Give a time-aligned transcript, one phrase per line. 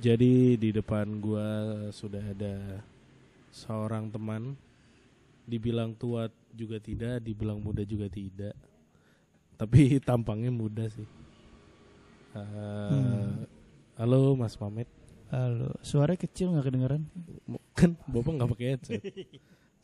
[0.00, 1.48] Jadi di depan gua
[1.92, 2.80] sudah ada
[3.52, 4.56] seorang teman.
[5.44, 8.56] Dibilang tua juga tidak, dibilang muda juga tidak.
[9.60, 11.04] Tapi tampangnya muda sih.
[11.04, 13.44] Eh, Hmm.
[14.00, 14.88] Halo Mas Mamet.
[15.28, 17.02] Halo, suara kecil nggak kedengeran?
[17.76, 19.02] Kan Bapak nggak pakai headset.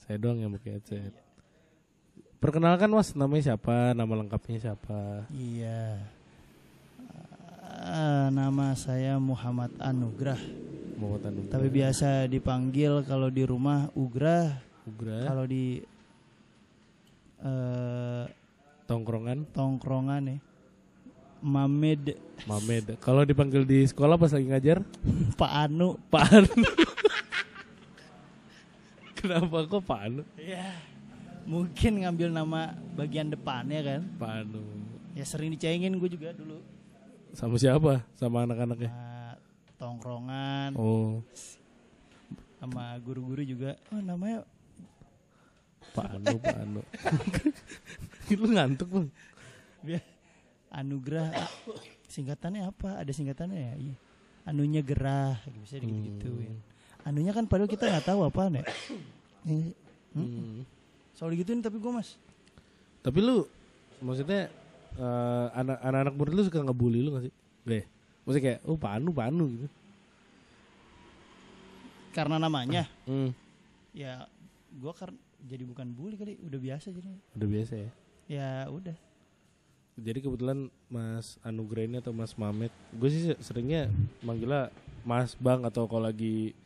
[0.00, 1.12] Saya doang yang pakai headset.
[2.40, 3.92] Perkenalkan Mas, namanya siapa?
[3.92, 5.28] Nama lengkapnya siapa?
[5.28, 6.00] Iya.
[7.86, 10.42] Ah, nama saya Muhammad Anugrah,
[10.98, 11.52] Muhammad Anugrah.
[11.54, 15.22] tapi biasa dipanggil kalau di rumah Ugrah, Ugra.
[15.22, 15.78] kalau di
[17.46, 18.24] eh,
[18.90, 19.46] Tongkrongan.
[19.54, 20.38] tongkrongan ya
[21.46, 22.18] Mamed
[22.50, 22.98] Mamed.
[22.98, 24.82] Kalau dipanggil di sekolah pas lagi ngajar,
[25.40, 25.94] Pak Anu.
[26.10, 26.50] Pak Anu.
[29.18, 30.22] Kenapa kok Pak Anu?
[30.34, 30.74] Ya,
[31.46, 34.00] mungkin ngambil nama bagian depannya kan.
[34.18, 34.62] Pak Anu.
[35.14, 36.58] Ya sering dicengin gue juga dulu.
[37.36, 38.00] Sama siapa?
[38.16, 38.88] Sama anak-anaknya.
[38.88, 39.36] Sama
[39.76, 41.20] tongkrongan, Oh,
[42.56, 43.76] sama guru-guru juga.
[43.92, 44.40] Oh namanya
[45.92, 46.80] Pak Anu, Pak Anu.
[48.40, 49.08] Lu ngantuk, Bang.
[50.72, 51.50] Anugerah ah,
[52.08, 53.04] singkatannya apa?
[53.04, 53.74] Ada singkatannya ya?
[53.76, 53.94] Iya.
[54.48, 56.56] Anunya gerah, bisa digituin.
[57.04, 58.64] Anunya kan padahal kita nggak tahu apa ya.
[59.44, 59.76] Ini,
[60.16, 60.64] Hmm.
[61.12, 62.16] Soal digituin tapi gue mas
[63.04, 63.44] Tapi lu
[64.00, 64.48] maksudnya
[64.96, 67.34] eh, anak anak-anak murid lu suka ngebully lu gak sih?
[67.64, 67.84] Gak ya?
[68.26, 69.68] Maksudnya kayak, oh Pak Anu, Pak Anu gitu.
[72.10, 73.28] karena namanya Hmm.
[73.92, 74.24] ya
[74.72, 75.12] gue kan
[75.44, 77.12] jadi bukan bully kali, udah biasa jadi.
[77.36, 77.90] Udah biasa ya.
[78.26, 78.96] Ya udah.
[79.96, 84.72] Jadi kebetulan Mas Anugrah ini atau Mas Mamet, gue sih seringnya manggilnya
[85.04, 86.56] Mas Bang atau kalau lagi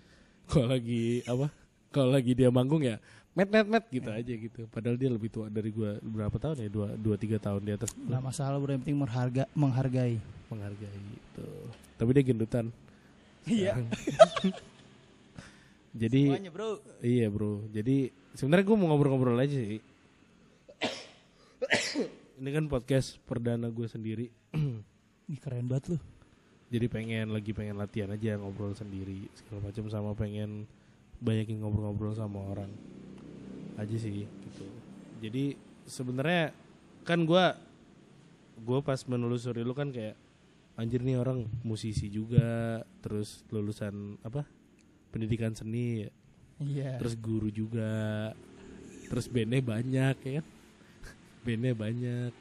[0.51, 1.51] kalau lagi apa?
[1.91, 4.67] Kalau lagi dia manggung ya met met met gitu aja gitu.
[4.69, 6.69] Padahal dia lebih tua dari gue berapa tahun ya?
[6.69, 7.95] Dua dua tiga tahun di atas.
[7.95, 10.19] Nggak masalah bro, yang penting mengharga, menghargai.
[10.51, 11.47] menghargai itu.
[11.95, 12.67] Tapi dia gendutan.
[13.47, 13.79] Iya.
[15.91, 16.79] Jadi Semuanya bro.
[17.03, 17.67] iya bro.
[17.71, 19.79] Jadi sebenarnya gue mau ngobrol-ngobrol aja sih.
[22.41, 24.27] Ini kan podcast perdana gue sendiri.
[25.31, 25.99] Ih, keren banget lu.
[26.71, 30.71] jadi pengen lagi pengen latihan aja ngobrol sendiri segala macam sama pengen
[31.19, 32.71] banyakin ngobrol-ngobrol sama orang
[33.81, 34.65] aja sih gitu.
[35.25, 35.57] Jadi
[35.89, 36.53] sebenarnya
[37.09, 37.57] kan gua
[38.61, 40.15] gua pas menelusuri lu kan kayak
[40.77, 44.45] anjir nih orang musisi juga terus lulusan apa
[45.11, 46.07] pendidikan seni.
[46.07, 46.11] Ya.
[46.61, 46.93] Iya.
[47.01, 48.33] terus guru juga.
[49.09, 50.47] Terus bandnya banyak ya kan?
[51.49, 52.33] Bandnya banyak.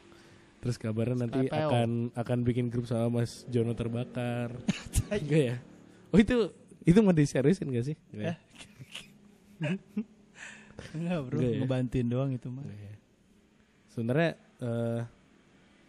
[0.60, 4.52] Terus kabarnya nanti akan akan bikin grup sama Mas Jono terbakar.
[5.08, 5.58] Enggak ya?
[6.12, 6.52] Oh itu
[6.84, 7.96] itu mau diseriusin gak sih?
[8.12, 8.36] Enggak ya?
[10.92, 11.60] Enggak bro, Enggak ya?
[11.60, 12.66] ngebantuin doang itu mah.
[12.66, 12.94] Ya.
[13.90, 15.02] sebenarnya eh,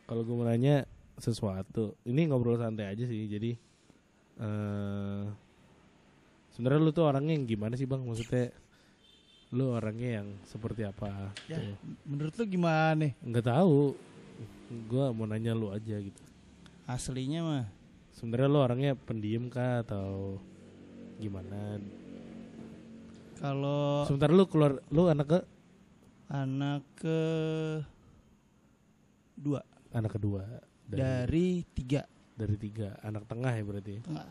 [0.04, 0.82] kalau gue mau nanya
[1.14, 3.52] sesuatu ini ngobrol santai aja sih jadi
[4.38, 5.24] eh
[6.50, 8.50] sebenarnya lu tuh orangnya yang gimana sih bang maksudnya
[9.50, 11.76] lu orangnya yang seperti apa Ya, tuh.
[12.04, 13.12] menurut lu gimana nih?
[13.20, 13.94] nggak tahu
[14.86, 16.22] gua mau nanya lu aja gitu
[16.84, 17.64] Aslinya mah
[18.10, 20.40] sebenarnya lu orangnya pendiam kah atau
[21.16, 21.78] gimana
[23.40, 25.40] kalau sebentar lu keluar lu anak ke?
[26.30, 27.18] Anak ke
[29.34, 29.64] dua.
[29.90, 30.44] Anak kedua.
[30.86, 32.04] Dari, dari tiga.
[32.36, 32.94] Dari tiga.
[33.02, 34.28] Anak tengah ya berarti tengah.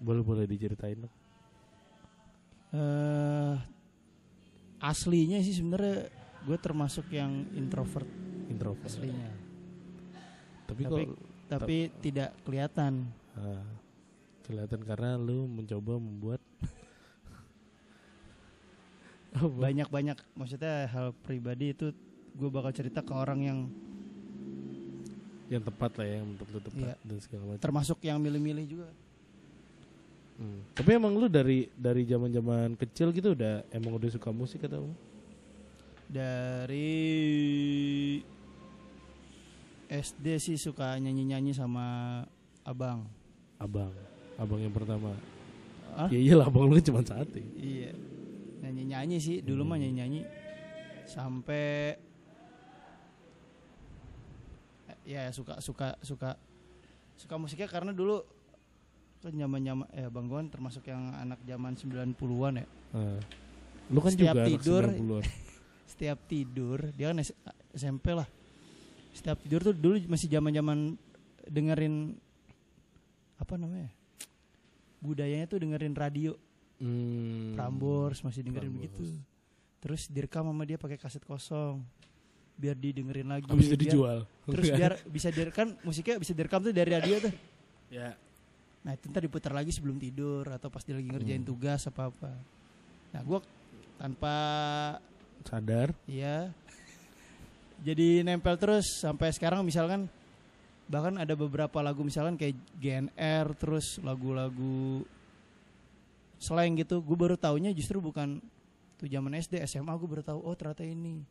[0.00, 1.14] boleh boleh diceritain dong.
[2.72, 3.56] Eh
[4.80, 6.08] aslinya sih sebenarnya
[6.48, 8.08] gue termasuk yang introvert.
[8.48, 8.88] Introvert.
[8.88, 9.30] Aslinya,
[10.64, 11.18] tapi, Tapi- kok
[11.50, 13.10] tapi tidak kelihatan.
[13.36, 13.66] ah,
[14.46, 16.40] kelihatan karena lu mencoba membuat?
[19.38, 21.94] Banyak-banyak maksudnya hal pribadi itu
[22.34, 23.58] gue bakal cerita ke orang yang
[25.50, 26.94] yang tepat lah ya yang menurut tepat Iya.
[27.02, 28.88] dan segala macam termasuk yang milih-milih juga.
[30.38, 30.62] Hmm.
[30.72, 34.86] Tapi emang lu dari dari zaman zaman kecil gitu udah emang udah suka musik atau?
[36.06, 36.88] Dari
[39.90, 42.22] SD sih suka nyanyi-nyanyi sama
[42.62, 43.10] abang.
[43.58, 43.90] Abang,
[44.38, 45.18] abang yang pertama.
[45.98, 46.06] Ah?
[46.08, 47.42] Ya iyalah abang lu kan cuma satu.
[47.58, 47.90] ya.
[48.60, 48.68] Iya.
[48.68, 50.22] Nyanyi-nyanyi sih, dulu mah nyanyi-nyanyi
[51.08, 51.96] sampai
[54.86, 56.36] eh, ya suka suka suka
[57.16, 58.22] suka musiknya karena dulu
[59.20, 62.66] kan zaman-zaman eh Bang Gon termasuk yang anak zaman 90-an ya.
[62.96, 63.20] Ah.
[63.92, 65.24] Lu kan Setiap juga tidur, 90-an.
[65.92, 67.18] Setiap tidur, dia kan
[67.76, 68.28] SMP lah.
[69.12, 70.96] Setiap tidur tuh dulu masih zaman-zaman
[71.44, 72.16] dengerin
[73.36, 73.90] apa namanya?
[75.04, 76.32] Budayanya tuh dengerin radio.
[76.80, 77.52] Hmm.
[77.52, 78.88] Prambors masih dengerin Prambors.
[78.90, 79.04] begitu.
[79.78, 81.84] Terus direkam sama dia pakai kaset kosong.
[82.56, 83.44] Biar didengerin lagi.
[83.46, 84.18] Habis itu biar- dijual.
[84.46, 87.32] Terus biar bisa direkam musiknya bisa direkam tuh dari radio tuh.
[87.88, 88.16] ya.
[88.80, 91.48] Nah itu ntar diputar lagi sebelum tidur atau pas dia lagi ngerjain Hmm.
[91.48, 92.32] tugas apa apa.
[93.10, 93.38] Nah gue
[93.96, 94.34] tanpa
[95.42, 95.92] Sadar.
[96.06, 96.48] ya
[97.80, 100.04] jadi nempel terus sampai sekarang misalkan
[100.84, 105.04] bahkan ada beberapa lagu misalkan kayak GNR terus lagu-lagu
[106.40, 108.40] slang gitu gue baru taunya justru bukan
[108.96, 111.22] tuh zaman SD SMA gue baru tahu oh ternyata ini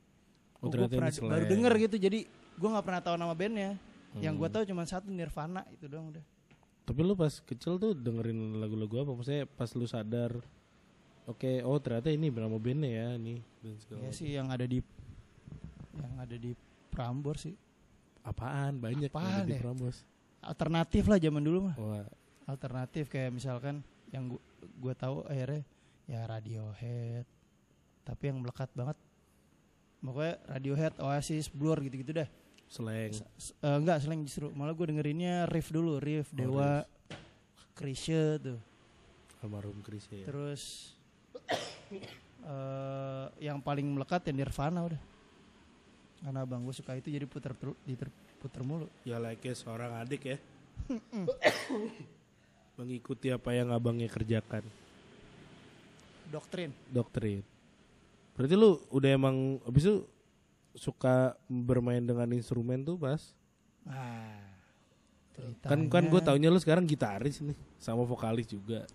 [0.60, 3.34] Oh, oh, gue ternyata pernah ini baru denger gitu jadi gue nggak pernah tahu nama
[3.34, 3.80] bandnya
[4.16, 4.54] yang gue Hmm.
[4.54, 6.22] tahu cuma satu Nirvana itu doang udah
[6.84, 9.14] Tapi lu pas kecil tuh dengerin lagu-lagu apa?
[9.14, 10.34] Maksudnya pas lu sadar,
[11.24, 14.82] oke, oh ternyata ini nama bandnya ya, ini dan segala ya sih yang ada di
[15.96, 16.52] yang ada di
[16.90, 17.54] Prambors sih
[18.22, 18.82] Apaan?
[18.82, 19.62] Banyak yang Apaan ada di ya?
[19.62, 19.98] Prambors.
[20.42, 22.06] alternatif lah zaman dulu mah Wah,
[22.48, 24.42] alternatif kayak misalkan yang gua,
[24.78, 25.62] gua tahu akhirnya
[26.06, 27.26] ya Radiohead.
[28.02, 28.98] Tapi yang melekat banget
[30.00, 32.30] pokoknya Radiohead Oasis Blur gitu-gitu dah.
[32.70, 33.14] Slang.
[33.36, 34.50] S- eh, enggak selain justru.
[34.54, 36.70] Malah gue dengerinnya riff dulu riff Oh, Dewa
[37.74, 38.60] Krisye tuh.
[39.40, 40.28] Almarhum Chris ya.
[40.28, 40.94] terus
[42.44, 45.02] eh yang paling melekat ya Nirvana udah.
[46.20, 48.86] Karena abang gue suka itu jadi puter ter- diter- puter mulu.
[49.02, 50.38] Ya like seorang adik ya.
[52.80, 54.64] Mengikuti apa yang abangnya kerjakan.
[56.32, 57.44] doktrin Doktrin.
[58.40, 59.98] Berarti lu udah emang abis itu
[60.78, 63.36] suka bermain dengan instrumen tuh pas?
[63.90, 64.40] ah
[65.66, 68.88] Kan kan gue taunya lu sekarang gitaris nih, sama vokalis juga.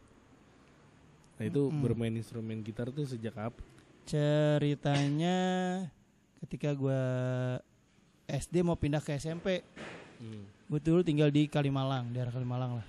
[1.37, 1.83] Nah itu Mm-mm.
[1.83, 3.61] bermain instrumen gitar tuh sejak apa?
[4.05, 5.37] ceritanya
[6.45, 7.01] ketika gua
[8.29, 9.65] SD mau pindah ke SMP
[10.65, 12.87] gue dulu tinggal di Kalimalang daerah Kalimalang lah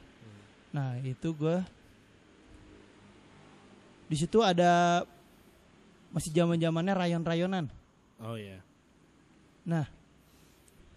[0.76, 1.64] nah itu gua
[4.06, 5.02] di situ ada
[6.12, 7.66] masih zaman zamannya rayon-rayonan
[8.20, 8.60] Oh ya.
[9.64, 9.88] nah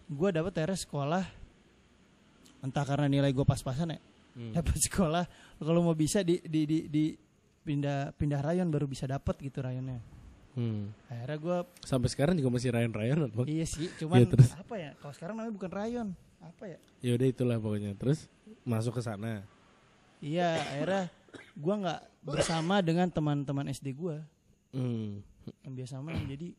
[0.07, 1.25] gua dapat akhirnya sekolah
[2.59, 4.01] entah karena nilai gue pas-pasan ya
[4.35, 4.55] Hmm.
[4.55, 5.27] dapat sekolah
[5.59, 7.05] kalau mau bisa di di di, di
[7.59, 9.99] pindah pindah rayon baru bisa dapat gitu rayonnya
[10.55, 10.95] Hmm.
[11.07, 13.47] akhirnya gue Sampai sekarang juga masih rayon-rayon bang.
[13.47, 14.51] Iya sih, cuman Iya, terus?
[14.55, 14.91] apa ya?
[14.95, 16.09] Kalau sekarang namanya bukan rayon,
[16.39, 16.79] apa ya?
[16.99, 17.95] Ya udah itulah pokoknya.
[17.95, 18.27] Terus
[18.63, 19.43] masuk ke sana.
[20.19, 21.03] Iya, akhirnya
[21.55, 24.23] gua nggak bersama dengan teman-teman SD gua
[24.69, 25.23] Hmm.
[25.65, 26.26] yang biasa main.
[26.26, 26.53] Jadi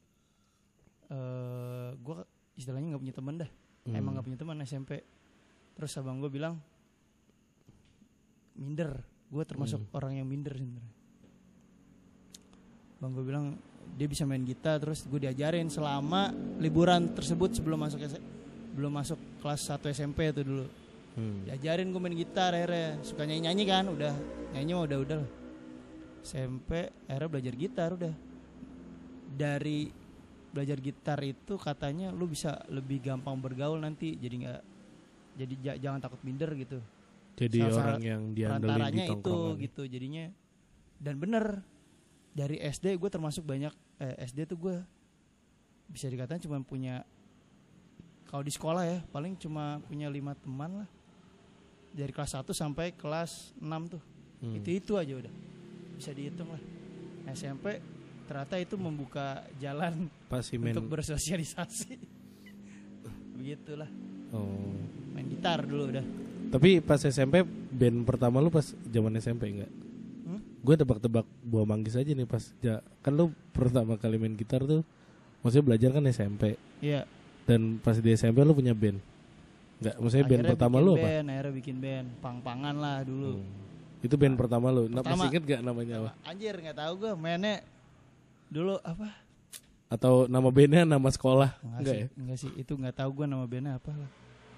[1.09, 2.23] eh gua
[2.55, 3.49] istilahnya nggak punya teman dah.
[3.85, 3.95] Hmm.
[3.95, 5.03] Emang nggak punya teman SMP.
[5.75, 6.55] Terus abang gua bilang
[8.55, 9.03] minder.
[9.29, 9.95] Gua termasuk Hmm.
[9.95, 10.93] orang yang minder sebenarnya.
[12.99, 13.45] Bang gua bilang
[13.95, 16.29] dia bisa main gitar terus gue diajarin selama
[16.61, 17.99] liburan tersebut sebelum masuk
[18.77, 20.65] belum masuk kelas 1 SMP itu dulu.
[21.11, 21.41] Hmm.
[21.43, 24.13] diajarin gue main gitar akhirnya suka nyanyi nyanyi kan udah
[24.51, 25.29] nyanyi mah udah udah lah.
[26.21, 26.69] SMP
[27.05, 28.13] akhirnya belajar gitar udah
[29.29, 29.89] dari
[30.49, 34.61] belajar gitar itu katanya lu bisa lebih gampang bergaul nanti jadi nggak
[35.35, 36.81] jadi ja- jangan takut minder gitu
[37.35, 39.55] Jadi Salah- orang yang diandelin di itu tongkrongan.
[39.61, 40.25] gitu jadinya
[40.97, 41.45] dan bener
[42.29, 44.75] dari SD gue termasuk banyak eh, SD tuh gue
[45.87, 47.01] bisa dikatakan cuma punya
[48.25, 50.89] kalau di sekolah ya paling cuma punya lima teman lah
[51.99, 54.03] dari kelas 1 sampai kelas 6 tuh
[54.39, 54.55] Hmm.
[54.55, 55.33] itu itu aja udah
[55.93, 56.61] bisa dihitung lah
[57.27, 57.83] SMP
[58.23, 60.71] ternyata itu membuka jalan Pasti main.
[60.71, 61.99] untuk bersosialisasi
[63.35, 63.89] begitulah
[64.29, 64.77] Oh.
[65.11, 66.05] main gitar dulu udah
[66.49, 69.69] Tapi pas SMP band pertama lu pas zaman SMP enggak?
[70.23, 70.39] Hmm?
[70.59, 74.81] Gue tebak-tebak buah manggis aja nih pas ja, kan lu pertama kali main gitar tuh
[75.41, 77.03] maksudnya belajar kan SMP Iya
[77.43, 78.97] dan pas di SMP lu punya band.
[79.79, 81.03] Enggak, maksudnya band Akhirnya pertama bikin lu apa?
[81.07, 83.31] band, Akhirnya bikin band, pang-pangan lah dulu.
[83.39, 83.57] Hmm.
[83.99, 84.83] Itu band pertama lu.
[84.87, 85.15] Nah, Pertama.
[85.23, 86.11] masih inget gak namanya apa?
[86.23, 87.55] Anjir nggak tahu gue mainnya
[88.47, 89.07] dulu apa?
[89.89, 91.55] Atau nama bandnya nama sekolah?
[91.59, 92.07] Enggak, Enggak sih, ya?
[92.15, 92.51] enggak sih.
[92.55, 94.09] Itu nggak tahu gue nama bandnya apa lah.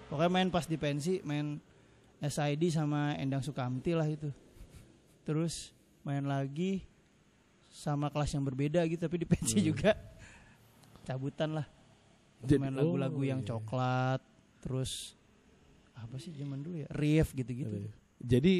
[0.09, 1.57] Pokoknya main pas di pensi, main
[2.19, 4.29] SID sama Endang Sukamti lah itu.
[5.23, 6.85] Terus main lagi
[7.69, 9.67] sama kelas yang berbeda gitu, tapi di pensi Hmm.
[9.69, 9.91] juga
[11.01, 11.67] cabutan lah.
[12.41, 13.47] Jadi- main lagu-lagu oh, yang iya.
[13.53, 14.21] coklat,
[14.61, 15.17] terus
[15.93, 16.87] apa sih zaman dulu ya?
[16.89, 17.73] Riff gitu-gitu.
[17.73, 17.93] Ada ya.
[18.21, 18.53] Jadi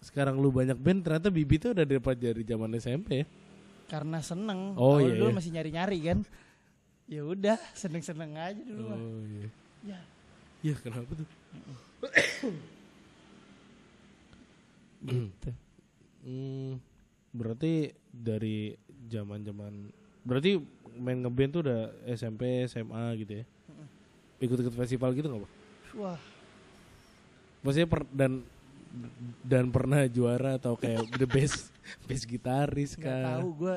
[0.00, 3.26] sekarang lu banyak band ternyata Bibi tuh udah dapat dari zaman SMP ya.
[3.86, 5.36] karena seneng Oh, Awal iya, dulu iya.
[5.36, 6.18] masih nyari-nyari kan
[7.04, 8.96] ya udah seneng-seneng aja dulu mah.
[8.96, 9.48] Oh iya.
[9.82, 10.00] ya
[10.62, 11.26] Ya kenapa tuh?
[15.02, 15.50] gitu
[16.20, 16.76] Hmm,
[17.32, 18.76] berarti dari
[19.08, 19.88] zaman-zaman
[20.20, 20.60] berarti
[20.94, 23.44] main ngeband tuh udah SMP, SMA gitu ya.
[24.40, 25.52] Ikut-ikut festival gitu nggak, Pak?
[25.92, 26.18] wah
[27.60, 28.40] Maksudnya per, dan
[29.40, 31.70] dan pernah juara atau kayak the best
[32.08, 33.38] best gitaris kah?
[33.38, 33.76] tahu gue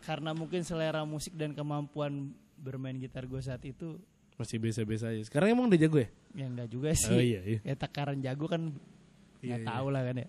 [0.00, 4.00] karena mungkin selera musik dan kemampuan bermain gitar gue saat itu
[4.34, 5.22] Masih biasa-biasa aja.
[5.24, 6.08] Sekarang emang udah jago ya?
[6.32, 7.58] ya enggak juga sih Oh iya, iya.
[7.60, 8.70] ya takaran jago kan
[9.38, 9.68] Iya, nggak iya.
[9.68, 10.28] tahu lah kan ya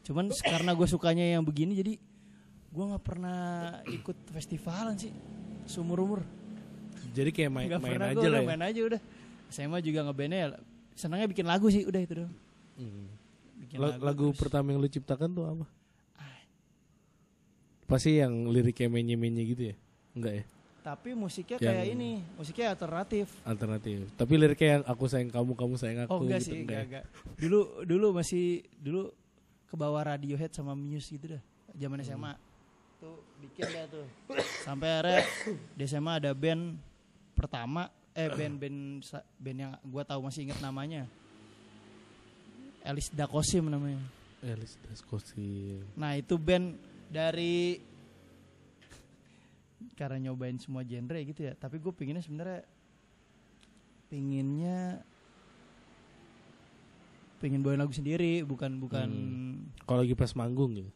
[0.00, 1.92] cuman karena gue sukanya yang begini jadi
[2.68, 3.38] gue nggak pernah
[3.84, 5.12] ikut festivalan sih
[5.64, 6.20] seumur umur
[7.08, 8.46] Jadi kayak main, nggak main aja lah ya.
[8.46, 9.00] main aja udah
[9.48, 10.48] SMA juga ngebandnya ya
[10.92, 12.34] senangnya bikin lagu sih udah itu doang
[12.74, 13.06] Hmm.
[13.58, 14.38] bikin La- lagu terus.
[14.38, 15.66] pertama yang lu ciptakan tuh apa?
[17.84, 19.76] Pasti yang liriknya menye-menye gitu ya?
[20.12, 20.44] Enggak ya?
[20.78, 24.08] tapi musiknya Yang- kayak ini musiknya alternatif Alternatif.
[24.10, 26.84] Tapi liriknya yang aku sayang kamu, kamu sayang aku oh enggak gitu sih enggak, ya?
[26.86, 27.04] enggak.
[27.36, 29.12] dulu dulu masih dulu
[29.66, 31.42] ke bawah Radiohead sama Muse gitu dah
[31.74, 32.32] zaman SMA
[32.96, 34.06] tuh bikin dah tuh
[34.62, 35.20] sampai akhirnya
[35.76, 36.80] di SMA ada band
[37.34, 39.06] pertama eh band-band
[39.38, 41.06] band yang gua tahu masih inget namanya
[42.82, 44.02] Elis Dakosim namanya
[44.42, 45.82] Elis Daskosi.
[45.94, 46.78] nah itu band
[47.10, 47.78] dari
[49.94, 52.62] karena nyobain semua genre gitu ya tapi gue pinginnya sebenarnya
[54.10, 55.02] pinginnya
[57.38, 59.10] pengen bawain lagu sendiri bukan bukan
[59.86, 60.90] Kalau lagi pas manggung gitu.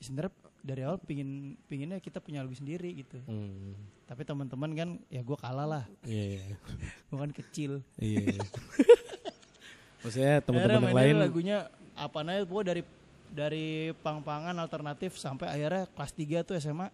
[0.00, 0.32] sebenarnya
[0.66, 1.30] dari awal pingin
[1.64, 3.78] pinginnya kita punya lagu sendiri gitu Hmm.
[4.02, 6.56] tapi teman-teman kan ya gue kalah lah Iya, iya.
[7.08, 8.34] gue kan kecil Iya.
[8.34, 8.42] iya.
[10.02, 11.58] Maksudnya teman-teman yang lain lagunya
[11.94, 12.82] apa aja pokoknya dari
[13.26, 16.88] dari pang-pangan alternatif sampai akhirnya kelas 3 tuh SMA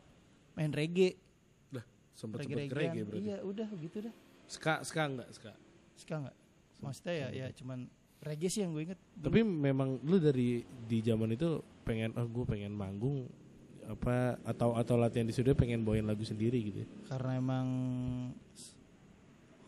[0.52, 1.16] main reggae
[2.12, 3.20] sempet reggae sempet reggae berarti.
[3.22, 4.14] iya udah gitu dah
[4.44, 5.48] Ska, ska enggak, ska.
[5.96, 6.36] Ska nggak?
[6.78, 7.88] Maksudnya ya ya cuman
[8.20, 9.00] reggae sih yang gue inget.
[9.16, 9.24] dulu.
[9.24, 13.32] Tapi memang lu dari di zaman itu pengen oh gue pengen manggung
[13.92, 16.78] apa atau atau latihan di studio pengen bawain lagu sendiri gitu.
[16.82, 16.88] ya?
[17.12, 17.66] karena emang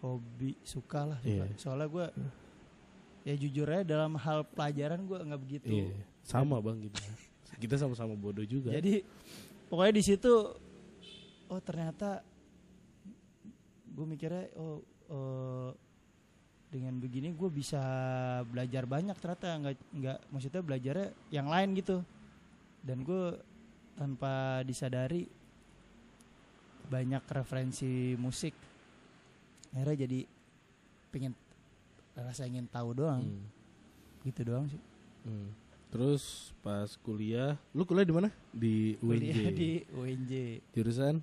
[0.05, 1.33] hobi suka lah suka.
[1.33, 1.45] Iya.
[1.57, 2.07] Soalnya gue
[3.25, 5.69] ya jujur aja dalam hal pelajaran gue nggak begitu.
[5.69, 5.89] Iya.
[6.21, 7.01] Sama Bang gitu.
[7.63, 8.77] Kita sama-sama bodoh juga.
[8.77, 9.01] Jadi
[9.73, 10.33] pokoknya di situ
[11.49, 12.21] oh ternyata
[13.95, 15.71] gue mikirnya oh, oh,
[16.69, 17.81] dengan begini gue bisa
[18.51, 22.03] belajar banyak ternyata nggak nggak maksudnya belajarnya yang lain gitu
[22.83, 23.39] dan gue
[23.95, 25.27] tanpa disadari
[26.85, 28.53] banyak referensi musik
[29.71, 30.21] akhirnya jadi
[31.09, 31.33] pengen
[32.15, 33.47] rasa ingin tahu doang Hmm.
[34.23, 34.81] gitu doang sih
[35.25, 35.49] Hmm.
[35.89, 38.29] Terus pas kuliah, lu kuliah di mana?
[38.51, 39.31] Di UNJ.
[39.55, 40.33] Di UNJ
[40.71, 41.23] Jurusan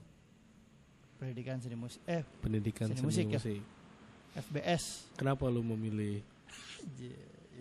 [1.20, 3.60] pendidikan seni musik eh pendidikan Seni seni, musik musik.
[3.60, 4.42] ya?
[4.42, 6.24] FBS Kenapa lu memilih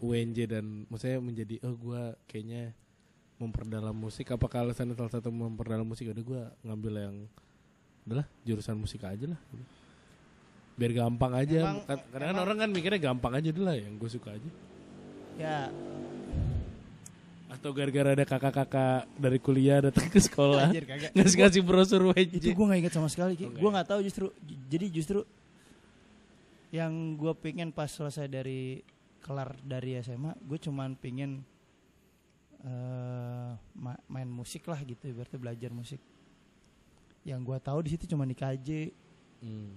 [0.00, 2.73] UNJ dan maksudnya menjadi oh gua kayaknya
[3.40, 4.28] memperdalam musik?
[4.28, 6.06] Apakah alasan salah satu memperdalam musik?
[6.06, 7.16] Udah gua ngambil yang
[8.04, 9.64] udahlah jurusan musik aja lah gitu.
[10.76, 11.59] biar gampang aja.
[11.61, 14.32] Emang- Kad- kadang kan emang- orang kan mikirnya gampang aja dulu lah yang gue suka
[14.32, 14.50] aja.
[15.37, 15.68] Ya.
[17.50, 20.73] Atau gara-gara ada kakak-kakak dari kuliah datang ke sekolah
[21.12, 24.26] ngasih ngasih brosur UNJ itu gue nggak inget sama sekali nggak gue nggak tahu justru
[24.70, 25.20] jadi justru
[26.70, 28.80] yang gue pengen pas selesai dari
[29.20, 31.42] kelar dari SMA gue cuman pengen
[32.61, 36.00] eh, ma- main musik lah gitu berarti belajar musik.
[37.23, 38.69] Yang gue tahu di situ cuma di KJ
[39.40, 39.73] Hmm.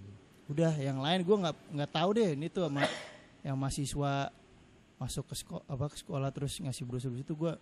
[0.46, 2.84] udah yang lain gue nggak nggak tahu deh ini tuh sama
[3.42, 4.28] yang mahasiswa
[4.96, 7.56] masuk ke sekolah apa ke sekolah terus ngasih brosur itu gue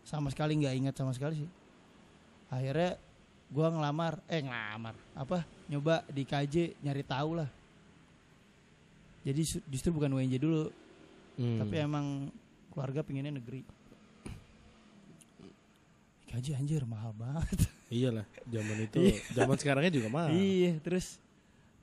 [0.00, 1.50] sama sekali nggak ingat sama sekali sih.
[2.48, 2.96] Akhirnya
[3.46, 7.48] gue ngelamar eh ngelamar apa nyoba di KJ nyari tahu lah.
[9.20, 10.72] Jadi justru bukan UNJ dulu
[11.36, 11.56] Hmm.
[11.58, 12.28] tapi emang
[12.68, 13.64] keluarga pengennya negeri
[16.30, 17.58] KJ anjir mahal banget
[17.94, 18.98] iyalah zaman itu
[19.34, 21.18] zaman sekarangnya juga mah Iya, terus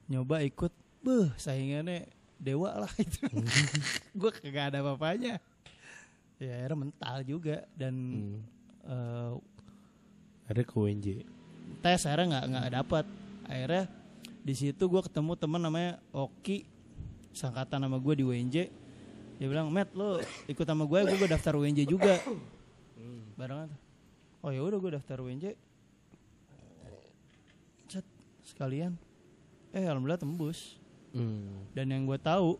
[0.08, 0.72] nyoba ikut,
[1.04, 2.08] beh saingannya
[2.40, 3.28] dewa lah itu.
[4.20, 5.36] gue kagak ada apa-apanya.
[6.40, 8.40] Ya akhirnya mental juga dan Hmm.
[8.88, 9.34] eh,
[10.48, 11.28] ada ke UNJ
[11.84, 13.06] tes akhirnya nggak nggak dapat.
[13.44, 13.84] Akhirnya
[14.48, 16.64] di situ gue ketemu teman namanya Oki,
[17.36, 18.56] sangkatan nama gue di UNJ.
[19.38, 22.16] Dia bilang, Matt lo ikut sama gue, gue daftar UNJ juga.
[23.36, 23.70] Barengan.
[24.42, 25.58] Oh ya udah gue daftar UNJ.
[27.88, 28.06] Cet,
[28.46, 28.96] sekalian.
[29.72, 30.78] Eh alhamdulillah tembus.
[31.16, 31.66] Hmm.
[31.74, 32.60] Dan yang gue tahu,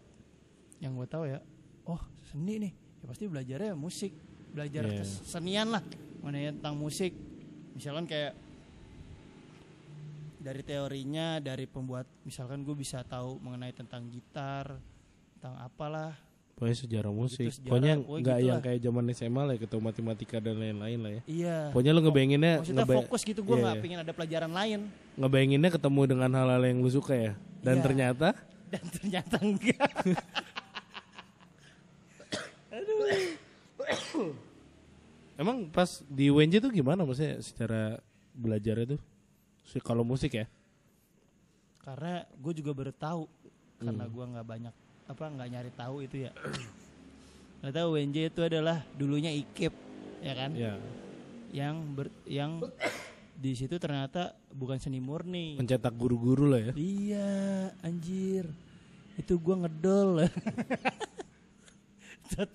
[0.82, 1.40] yang gue tahu ya,
[1.86, 4.12] oh seni nih, ya pasti belajarnya musik,
[4.56, 5.04] belajar Iya.
[5.04, 5.84] kesenian lah,
[6.24, 7.14] mana ya tentang musik.
[7.78, 8.34] Misalkan kayak
[10.38, 14.80] dari teorinya, dari pembuat, misalkan gue bisa tahu mengenai tentang gitar,
[15.38, 16.16] tentang apalah.
[16.58, 17.48] Pokoknya sejarah musik.
[17.48, 18.64] sejarah, Pokoknya nggak gitu yang lah.
[18.66, 21.22] kayak zaman SMA lah, ketemu matematika dan lain-lain lah ya.
[21.30, 21.58] Iya.
[21.70, 23.82] Pokoknya lu ngebayanginnya, Maksudnya fokus gitu, gue Iya, nggak iya.
[23.86, 24.80] pengen ada pelajaran lain.
[25.16, 27.32] ngebayanginnya ketemu dengan hal-hal yang lu suka ya.
[27.62, 27.84] Dan Iya.
[27.84, 28.28] ternyata
[28.74, 29.88] Dan ternyata enggak.
[35.38, 38.02] emang pas di UNJ tuh gimana maksudnya secara
[38.34, 39.02] belajarnya tuh?
[39.64, 40.46] Si- Kalau musik ya?
[41.80, 43.24] karena gue juga baru tahu
[43.80, 44.12] karena Hmm.
[44.12, 44.74] gue nggak banyak
[45.08, 46.32] apa nggak nyari tahu itu ya.
[47.58, 49.74] Ternyata UNJ itu adalah dulunya IKIP
[50.22, 50.52] ya kan?
[50.54, 50.76] Ya.
[51.56, 52.60] yang ber, yang
[53.34, 55.56] di situ ternyata bukan seni murni.
[55.56, 56.74] Mencetak guru-guru lah ya.
[56.76, 57.30] iya
[57.82, 58.52] anjir.
[59.16, 60.28] Itu gua ngedol.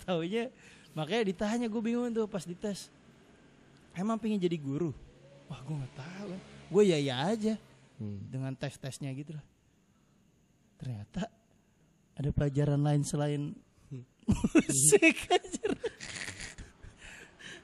[0.04, 0.52] Taunya
[0.92, 2.92] makanya ditanya gue bingung tuh pas dites
[3.96, 4.92] emang pengen jadi guru?
[5.48, 6.32] Wah gue nggak tahu.
[6.70, 7.56] Gue ya ya aja
[8.00, 8.18] Hmm.
[8.34, 9.44] dengan tes tesnya gitu lah.
[10.74, 11.30] Ternyata
[12.22, 13.42] ada pelajaran lain selain
[14.54, 15.70] musik anjir.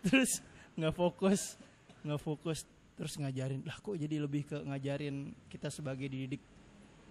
[0.00, 0.42] terus
[0.74, 1.54] nggak fokus
[2.02, 2.58] nggak fokus
[2.94, 6.42] terus ngajarin lah kok jadi lebih ke ngajarin kita sebagai dididik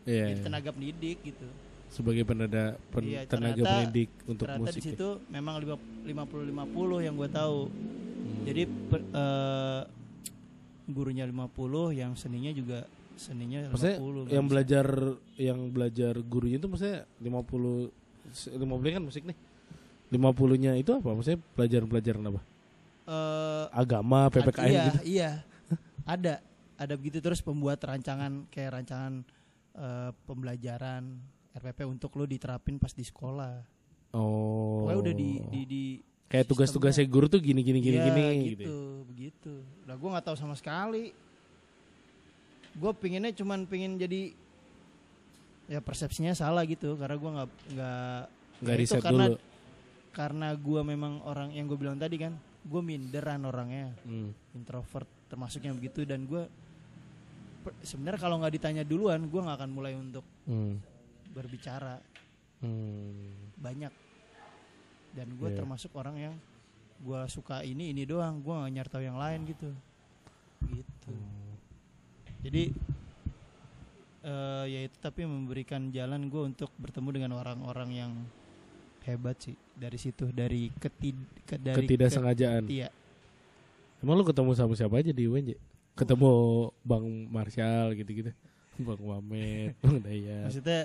[0.04, 0.24] Iya.
[0.26, 0.44] jadi iya.
[0.44, 1.48] tenaga pendidik gitu
[1.88, 4.84] Sebagai penada pen- Iya, tenaga ternyata- pendidik untuk ternyata musik.
[4.84, 4.96] di ya.
[5.30, 8.44] memang 50 50 yang gue tahu Hmm.
[8.44, 9.82] jadi per- eh,
[10.86, 11.52] gurunya 50
[11.94, 12.88] yang seninya juga
[13.18, 14.52] seninya 50 Maksudnya nggak yang bisa.
[14.52, 14.88] belajar
[15.36, 17.92] yang belajar gurunya itu maksudnya 50
[18.30, 19.38] se- 50 kan musik nih.
[20.08, 21.10] 50-nya itu apa?
[21.12, 22.42] Maksudnya pelajaran-pelajaran apa?
[23.08, 25.00] Eh, Agama, PPKN iya, gitu.
[25.04, 25.32] Iya,
[26.06, 26.34] ada,
[26.76, 29.28] ada begitu terus pembuat rancangan kayak rancangan
[29.76, 31.04] eh, pembelajaran
[31.54, 33.64] RPP untuk lo diterapin pas di sekolah.
[34.14, 34.88] Oh.
[34.88, 35.84] Pokoknya udah di di, di
[36.28, 38.64] kayak tugas-tugasnya guru tuh gini gini gini Iya, gini gitu, gitu.
[38.64, 39.04] ya.
[39.04, 39.54] begitu.
[39.84, 41.12] Lah gue nggak tahu sama sekali.
[42.78, 44.32] Gue pinginnya cuman pingin jadi
[45.68, 48.22] ya persepsinya salah gitu karena gue nggak nggak
[48.58, 49.38] Nggak ya riset karena dulu.
[50.12, 54.32] karena gue memang orang yang gue bilang tadi kan gue minderan orangnya Hmm.
[54.54, 56.48] introvert termasuknya begitu dan gue
[57.82, 60.80] sebenarnya kalau nggak ditanya duluan gue nggak akan mulai untuk Hmm.
[61.30, 62.00] berbicara
[62.58, 63.52] Hmm.
[63.54, 63.92] banyak
[65.12, 65.58] dan gue Iya.
[65.58, 66.36] termasuk orang yang
[66.98, 69.70] gue suka ini ini doang gue nggak nyari tahu yang lain gitu
[70.66, 71.12] gitu
[72.40, 72.64] jadi
[74.22, 78.12] eh ya itu tapi memberikan jalan gue untuk bertemu dengan orang-orang yang
[79.08, 82.68] hebat sih dari situ dari ketid ke, dari Ketidaksengajaan.
[82.68, 82.90] ke- iya
[83.98, 85.58] Emang lu ketemu sama siapa aja di UNJ?
[85.98, 86.30] Ketemu
[86.86, 88.30] Bang Marshall gitu-gitu.
[88.86, 90.46] Bang Mamet, Bang Dayat.
[90.46, 90.82] maksudnya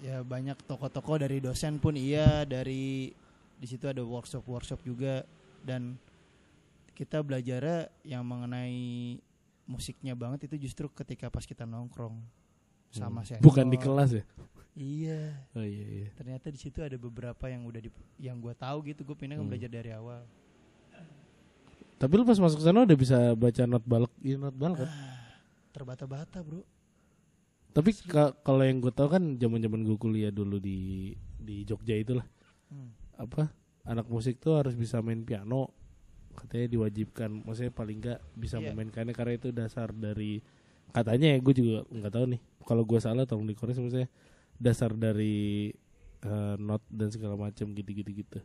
[0.00, 3.12] ya banyak toko-toko dari dosen pun iya dari
[3.54, 5.20] di situ ada workshop workshop juga
[5.60, 5.96] dan
[6.92, 9.16] kita belajar yang mengenai
[9.64, 12.20] musiknya banget itu justru ketika pas kita nongkrong
[12.90, 13.26] sama Hmm.
[13.26, 13.42] senior.
[13.42, 14.24] Bukan di kelas ya?
[14.72, 16.08] iya Oh iya iya.
[16.12, 19.42] ternyata di situ ada beberapa yang udah di, yang gue tahu gitu gue pindah kan
[19.42, 19.50] Hmm.
[19.50, 20.26] belajar dari awal
[21.94, 24.90] Tapi lu pas masuk sana udah bisa baca not balok, iya not balok kan?
[25.70, 26.62] terbata-bata bro
[27.70, 32.26] Tapi ka- kalau yang gue tau kan zaman-zaman gue kuliah dulu di di Jogja itulah
[32.66, 32.90] Hmm.
[33.14, 35.70] apa anak musik tuh harus bisa main piano
[36.34, 37.30] katanya diwajibkan.
[37.42, 38.70] Maksudnya paling nggak bisa Iya.
[38.70, 40.42] memainkannya karena itu dasar dari
[40.90, 42.40] katanya ya gue juga nggak tahu nih.
[42.64, 44.10] Kalau gue salah tolong dikoreksi maksudnya
[44.58, 45.70] dasar dari
[46.24, 48.40] eh, not dan segala macam gitu-gitu gitu.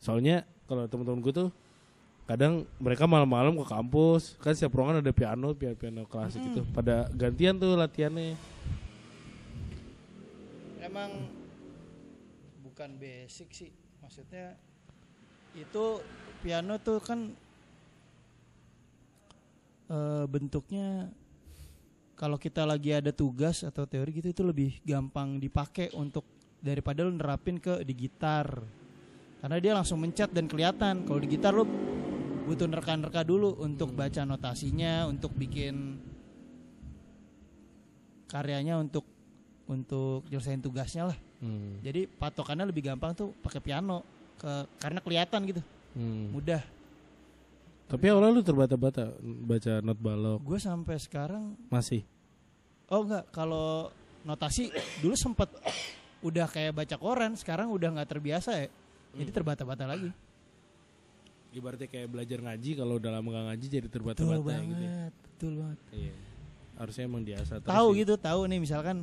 [0.00, 1.50] Soalnya kalau teman-teman gue tuh
[2.24, 6.64] kadang mereka malam-malam ke kampus kan setiap ruangan ada piano piano piano klasik gitu.
[6.72, 8.38] Pada gantian tuh latihannya.
[10.80, 11.28] Emang
[12.64, 14.56] bukan basic sih maksudnya
[15.52, 16.00] itu
[16.40, 17.30] piano tuh kan
[19.92, 21.12] eh, bentuknya
[22.16, 26.24] kalau kita lagi ada tugas atau teori gitu itu lebih gampang dipakai untuk
[26.60, 28.60] daripada lu nerapin ke di gitar.
[29.40, 31.08] Karena dia langsung mencet dan kelihatan.
[31.08, 31.64] Kalau di gitar lu
[32.44, 35.96] butuh nerka-nerka dulu untuk baca notasinya untuk bikin
[38.28, 39.08] karyanya untuk
[39.64, 41.18] untuk nyelesain tugasnya lah.
[41.40, 41.80] Hmm.
[41.80, 44.04] jadi patokannya lebih gampang tuh pakai piano
[44.36, 46.30] ke karena kelihatan gitu Hmm.
[46.30, 46.62] mudah.
[47.90, 50.38] Tapi awalnya lu terbata-bata baca not balok.
[50.46, 52.06] Gue sampai sekarang masih?
[52.86, 53.26] Oh enggak.
[53.34, 53.90] Kalau
[54.22, 54.70] notasi
[55.02, 55.50] dulu sempet
[56.22, 58.66] udah kayak baca koran sekarang udah nggak terbiasa ya.
[59.18, 60.10] Jadi terbata-bata lagi.
[61.50, 64.94] Ibaratnya kayak belajar ngaji kalau udah lama gak ngaji jadi betul terbata-bata banget gitu ya.
[65.10, 65.78] betul banget.
[65.90, 66.14] Iya.
[66.78, 68.96] Harusnya emang diasah terus tahu gitu tahu nih misalkan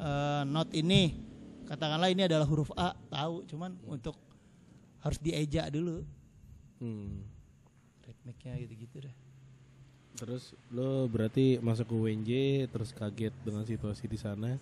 [0.00, 1.20] eh, not ini
[1.68, 3.44] katakanlah ini adalah huruf A tahu.
[3.44, 4.16] Cuman untuk
[4.98, 6.02] harus dieja dulu
[6.76, 7.24] Hmm.
[8.02, 9.16] ritmiknya gitu-gitu dah
[10.14, 12.30] Terus lo berarti masuk ke UNJ
[12.66, 14.56] terus kaget dengan situasi di sana.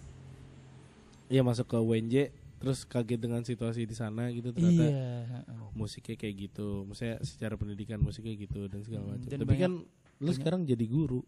[1.24, 2.14] Iya masuk ke UNJ
[2.56, 5.70] terus kaget dengan situasi di sana gitu ternyata iya heeh.
[5.72, 6.82] musiknya kayak gitu.
[6.84, 9.28] Maksudnya secara pendidikan musiknya gitu dan segala Hmm, macam.
[9.28, 9.72] dan Tapi banyak- kan
[10.16, 11.22] lo sekarang jadi guru.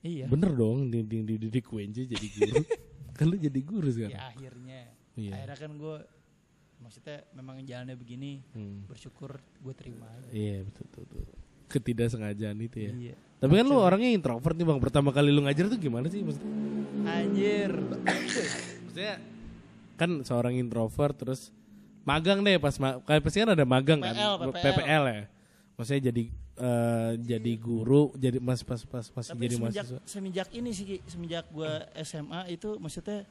[0.00, 2.62] iya Bener dong di, di, di, didik UNJ jadi guru.
[3.14, 4.10] kan lo jadi guru sekarang.
[4.12, 4.80] ya akhirnya
[5.12, 5.30] Iya.
[5.36, 5.96] akhirnya kan gue
[6.80, 8.84] maksudnya memang jalannya begini Hmm.
[8.84, 11.04] bersyukur gue terima aja Iya betul betul.
[11.06, 11.36] betul.
[11.70, 12.92] Ketidaksengajaan itu ya.
[12.92, 14.78] iya Tapi kan lu orangnya introvert nih bang.
[14.78, 16.50] Pertama kali lu ngajar tuh gimana sih maksudnya?
[17.02, 17.72] anjir
[18.82, 19.14] Maksudnya
[19.94, 21.52] kan seorang introvert terus
[22.02, 24.64] magang deh pas ma kayak pasti kan ada magang kan PPL, PPL.
[24.66, 25.22] PPL ya
[25.74, 26.22] maksudnya jadi
[26.58, 30.86] eh, jadi guru jadi mas pas pas masih Tapi jadi semenjak mahasiswa semenjak ini sih
[31.04, 33.28] semenjak gua SMA itu maksudnya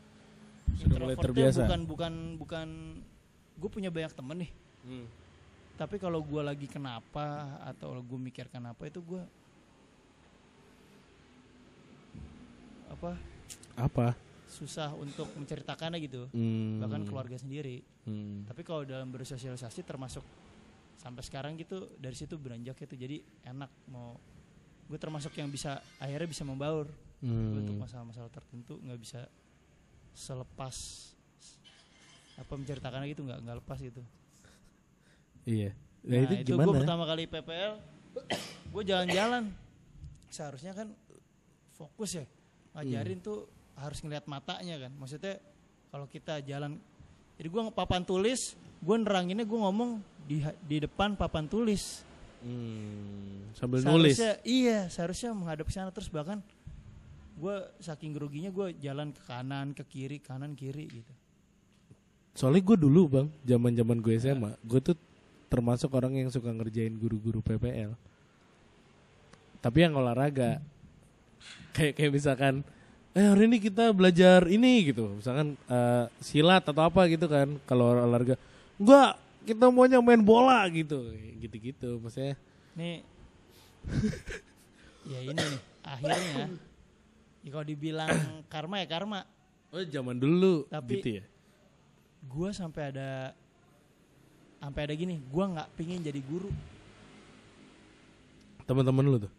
[0.71, 1.65] Sudah mulai terbiasa.
[1.65, 2.67] bukan bukan bukan
[3.59, 4.51] gue punya banyak temen nih.
[4.87, 5.07] Hmm.
[5.75, 9.23] Tapi kalau gua lagi kenapa atau gue mikir kenapa itu gua
[12.89, 13.15] apa
[13.79, 14.07] apa
[14.49, 16.25] susah untuk menceritakannya gitu.
[16.33, 16.81] Hmm.
[16.81, 17.85] Bahkan keluarga sendiri.
[18.03, 18.43] Hmm.
[18.49, 20.25] Tapi kalau dalam bersosialisasi termasuk
[20.99, 23.17] sampai sekarang gitu dari situ beranjak itu jadi
[23.47, 24.19] enak mau
[24.89, 27.59] gue termasuk yang bisa akhirnya bisa membaur Hmm.
[27.59, 29.27] untuk masalah-masalah tertentu nggak bisa
[30.15, 30.75] selepas
[32.39, 34.01] apa menceritakannya gitu nggak nggak lepas gitu.
[35.43, 35.75] iya.
[35.99, 36.65] Nah, Nah, itu, itu, gimana?
[36.65, 37.73] gue pertama kali PPL
[38.71, 39.43] gue jalan-jalan.
[40.31, 40.87] Seharusnya kan
[41.75, 42.25] fokus ya
[42.75, 44.91] ngajarin tuh harus ngeliat matanya kan.
[44.95, 45.43] Maksudnya
[45.91, 46.79] kalau kita jalan
[47.35, 52.07] jadi gue papan tulis gue neranginnya gue ngomong di di depan papan tulis.
[52.39, 53.51] Hmm.
[53.51, 54.15] sambil nulis.
[54.47, 56.39] iya seharusnya menghadap ke sana terus bahkan
[57.35, 61.11] gue saking geruginya gue jalan ke kanan ke kiri kanan kiri gitu
[62.37, 64.95] soalnya gue dulu bang zaman zaman gue SMA gue tuh
[65.49, 67.97] termasuk orang yang suka ngerjain guru-guru PPL
[69.59, 70.63] tapi yang olahraga.
[71.75, 72.53] Kayak kayak misalkan
[73.11, 75.19] eh hari ini kita belajar ini gitu.
[75.19, 78.39] Misalkan eh, silat atau apa gitu kan kalau olahraga.
[78.79, 81.11] Enggak kita maunya main bola gitu.
[81.43, 82.39] Gitu-gitu maksudnya.
[82.75, 83.03] Nih
[85.11, 86.45] ya ini nih akhirnya
[87.43, 88.09] ya kalau dibilang
[88.47, 89.19] karma ya karma.
[89.69, 91.23] Oh zaman dulu Tapi- gitu ya
[92.21, 93.31] gue sampai ada
[94.57, 96.51] sampai ada gini gue nggak pingin jadi guru.
[98.65, 99.31] Teman-teman lu tuh?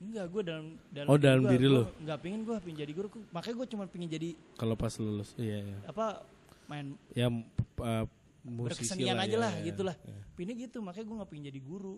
[0.00, 1.82] Enggak gue dalam dalam Oh, dalam gua- diri gua lu.
[2.00, 5.60] nggak pingin gue pingin jadi guru makanya gue cuma pingin jadi kalau pas lulus iya,
[5.60, 5.76] iya.
[5.84, 6.24] apa
[6.64, 8.04] main ya uh,
[8.40, 10.16] musisi berkesenian aja ya, lah ya, gitulah ya.
[10.32, 11.94] pindah gitu makanya gue nggak pingin jadi guru.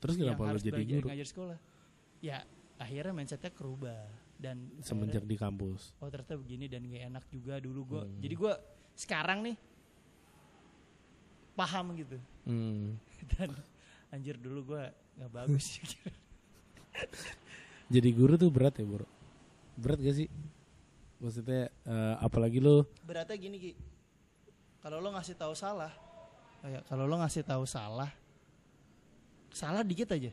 [0.00, 1.06] Terus yang kenapa lu jadi belajar guru?
[1.08, 1.58] ngajar sekolah.
[2.20, 2.36] Ya
[2.76, 4.00] akhirnya mindsetnya kerubah
[4.36, 5.80] dan semenjak akhirnya, di kampus.
[5.96, 8.20] Oh ternyata begini dan gak enak juga dulu gue Hmm.
[8.20, 8.52] jadi gue
[9.00, 9.56] sekarang nih
[11.56, 12.20] paham gitu.
[12.44, 13.00] Hmm.
[13.36, 13.52] dan
[14.12, 14.84] anjir dulu gue
[15.16, 15.76] nggak bagus.
[17.94, 19.08] Jadi guru tuh berat ya bro?
[19.80, 20.28] Berat gak sih?
[21.20, 22.84] Maksudnya eh, apalagi lu?
[23.04, 23.72] Beratnya gini ki.
[24.84, 25.92] Kalau lo ngasih tahu salah
[26.60, 28.12] kayak kalau lo ngasih tahu salah
[29.48, 30.28] salah dikit aja.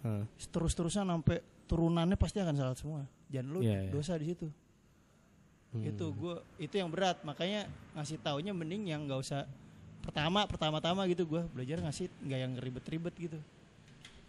[0.00, 3.02] Eh, terus terusan sampai turunannya pasti akan salah semua.
[3.30, 3.90] Dan lo Iya, iya.
[3.92, 4.48] dosa di situ
[5.74, 5.90] hmm.
[5.90, 7.20] itu gue itu yang berat.
[7.22, 7.66] Makanya
[7.98, 9.46] ngasih taunya mending yang nggak usah
[10.02, 11.26] pertama pertama-tama gitu.
[11.26, 13.38] Gue belajar ngasih nggak yang ribet-ribet gitu.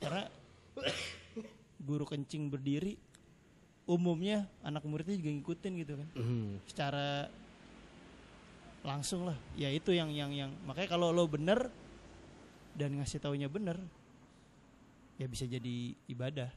[0.02, 0.30] Karena
[1.88, 2.98] guru kencing berdiri
[3.90, 6.08] umumnya anak muridnya juga ngikutin gitu kan.
[6.16, 6.62] Hmm.
[6.70, 7.28] secara
[8.82, 9.38] langsung lah.
[9.58, 10.52] Ya itu yang yang yang.
[10.66, 11.70] Makanya kalau lo bener
[12.74, 13.78] dan ngasih taunya bener
[15.22, 16.50] ya bisa jadi ibadah.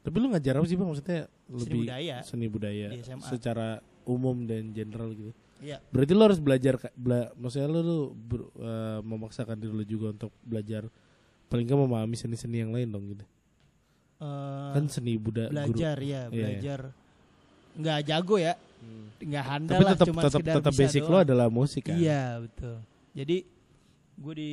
[0.00, 0.88] Tapi lu ngajar apa sih bang?
[0.90, 2.16] Maksudnya seni lebih budaya.
[2.26, 3.26] seni budaya Di SMA.
[3.28, 3.68] secara
[4.04, 5.32] umum dan general gitu.
[5.60, 5.76] Iya.
[5.92, 10.32] Berarti lu harus belajar bela, maksudnya lu, lu ber- eh, memaksakan diri lu juga untuk
[10.40, 10.88] belajar
[11.46, 13.24] paling nggak memahami seni-seni yang lain dong gitu.
[14.20, 16.28] Eh, kan seni budaya belajar ya Iya.
[16.28, 16.80] belajar.
[17.76, 18.54] Nggak jago ya
[19.20, 21.12] nggak handal tapi lah tetap cuma tetap tetap bisa basic doang.
[21.12, 21.96] lo adalah musik kan?
[21.96, 22.76] Iya betul.
[23.12, 23.36] Jadi
[24.16, 24.52] gue di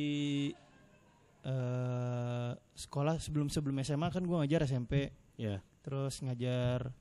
[1.44, 5.08] eh sekolah sebelum sebelum SMA kan gue ngajar SMP
[5.38, 6.92] ya terus ngajar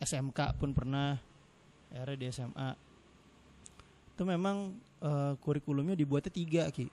[0.00, 1.20] SMK pun pernah
[1.94, 2.70] akhirnya di SMA
[4.14, 6.86] itu memang eh, kurikulumnya dibuatnya tiga ki.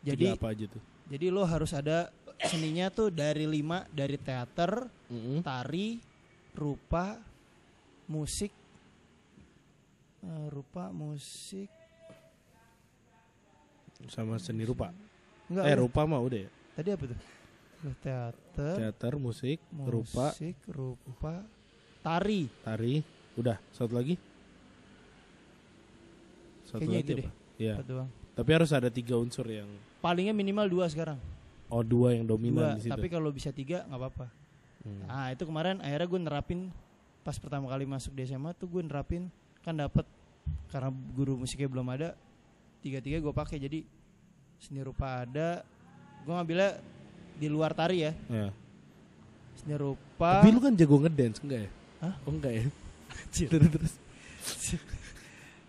[0.00, 0.82] Jadi jadi apa aja tuh?
[1.10, 2.08] jadi lo harus ada
[2.46, 5.44] seninya tuh dari lima dari teater Mm-mm.
[5.44, 6.00] tari
[6.56, 7.20] rupa
[8.08, 8.52] musik
[10.24, 11.68] eh, rupa musik.
[14.08, 14.88] Sama seni rupa?
[15.52, 16.50] Enggak eh rupa mah udah ya?
[16.80, 17.18] Tadi apa tuh?
[18.00, 20.32] Teater teater musik, rupa.
[20.32, 21.44] musik rupa
[22.00, 22.48] tari.
[22.64, 23.04] Tari
[23.36, 23.60] udah.
[23.72, 24.16] Satu lagi
[26.70, 27.20] satu Kayaknya itu apa?
[27.20, 27.28] deh.
[27.58, 27.74] Iya.
[28.32, 29.68] Tapi harus ada tiga unsur yang
[30.00, 31.20] palingnya minimal dua sekarang
[31.68, 34.26] oh dua yang dominan dua di situ tapi kalau bisa tiga nggak apa-apa
[34.80, 35.04] Hmm.
[35.04, 36.60] nah itu kemarin akhirnya gue nerapin
[37.20, 39.28] pas pertama kali masuk di SMA tuh gue nerapin
[39.60, 40.08] kan dapat
[40.66, 42.16] karena guru musiknya belum ada
[42.80, 43.84] tiga tiga gue pakai jadi
[44.56, 45.60] seni rupa ada
[46.24, 46.80] gue ngambilnya
[47.36, 48.48] di luar tari ya Ya.
[49.54, 52.14] seni rupa tapi lu kan jago ngedance enggak ya Hah?
[52.24, 52.62] oh enggak ya
[53.52, 53.94] terus terus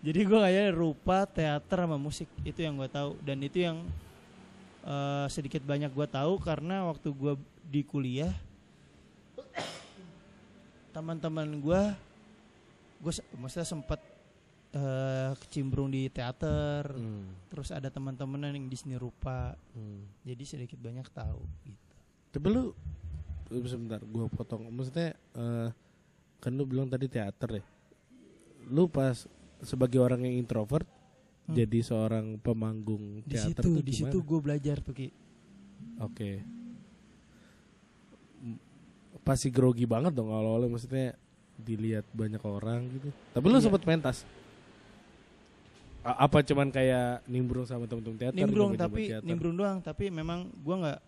[0.02, 3.78] jadi gue kayaknya rupa teater sama musik itu yang gue tahu dan itu yang
[4.86, 7.34] eh, sedikit banyak gue tahu karena waktu gue
[7.70, 8.34] di kuliah
[10.92, 11.82] teman-teman gue
[13.02, 14.02] gue maksudnya sempat
[14.74, 17.32] eh, kecimbrung di teater Hmm.
[17.48, 20.04] terus ada teman-teman yang di seni rupa Hmm.
[20.26, 21.96] jadi sedikit banyak tahu gitu
[22.32, 22.72] Tapi lu
[23.68, 24.72] sebentar gua potong.
[24.72, 25.68] Maksudnya eh,
[26.40, 27.64] kan lu bilang tadi teater ya.
[28.72, 29.28] Lu pas
[29.62, 30.86] sebagai orang yang introvert
[31.42, 31.58] Hmm.
[31.58, 35.10] jadi seorang pemanggung di teater situ tuh di situ gue belajar tuh ki
[36.00, 36.42] Oke.
[38.40, 38.62] M-
[39.20, 41.14] Pasti grogi banget dong awal-awalnya maksudnya
[41.56, 43.10] dilihat banyak orang gitu.
[43.32, 43.64] Tapi lu Iya.
[43.64, 44.18] sempet pentas.
[46.02, 48.34] A- apa cuman kayak nimbrung sama temen-temen teater?
[48.34, 49.22] nimbrung nyoba-nyoba tapi teater?
[49.24, 51.00] nimbrung doang tapi memang gue nggak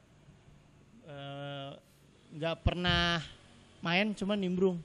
[1.03, 1.69] eh,
[2.31, 3.17] nggak pernah
[3.79, 4.77] main cuman nimbrung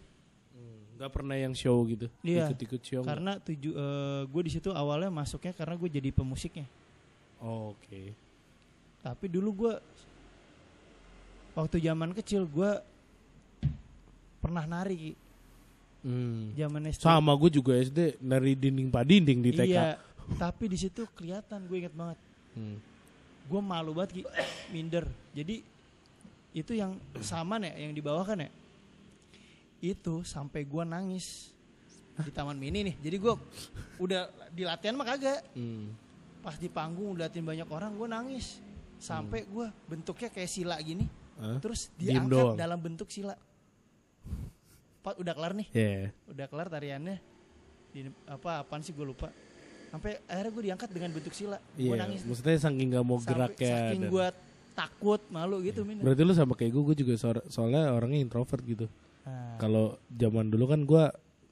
[0.99, 2.11] nggak pernah yang show gitu.
[2.21, 2.51] Iya.
[2.51, 3.03] Ikut-ikut show.
[3.03, 3.71] karena tuju
[4.27, 6.67] gue di situ awalnya masuknya karena gue jadi pemusiknya
[7.39, 8.11] Oh, Oke.
[8.99, 9.75] tapi dulu gue
[11.55, 12.71] waktu zaman kecil gue
[14.39, 15.15] pernah nari.
[15.99, 16.55] Hmm.
[16.55, 19.67] zaman SD Sama gue juga SD dari dinding pak dinding di TK.
[19.67, 19.99] iya
[20.35, 22.19] tapi di situ kelihatan gue inget banget
[22.55, 22.79] Hmm.
[23.45, 24.23] gue malu banget Ki.
[24.71, 25.59] minder jadi
[26.51, 28.51] itu yang sama nih yang di bawah kan ya
[29.81, 31.55] itu sampai gue nangis
[32.19, 33.35] di taman mini nih jadi gue
[33.97, 35.95] udah di latihan mah kagak Hmm.
[36.39, 38.59] pas di panggung liatin banyak orang gue nangis
[38.97, 41.59] sampai gue bentuknya kayak sila gini Hah?
[41.59, 42.57] terus Diem diangkat doang.
[42.57, 43.39] dalam bentuk sila
[44.99, 46.11] Pak udah kelar nih Yeah.
[46.27, 47.17] udah kelar tariannya
[47.89, 49.31] di apa apaan sih gue lupa
[49.89, 51.97] sampai akhirnya gue diangkat dengan bentuk sila gue Iya.
[51.97, 52.21] nangis.
[52.23, 53.73] Maksudnya saking nggak mau Sampai- gerak ya.
[53.89, 54.27] saking dan- gue
[54.75, 58.61] takut malu gitu min Berarti lu sama kayak gue, gue juga soal- soalnya orangnya introvert
[58.61, 58.87] gitu.
[59.29, 61.05] Nah, Kalau zaman dulu kan gue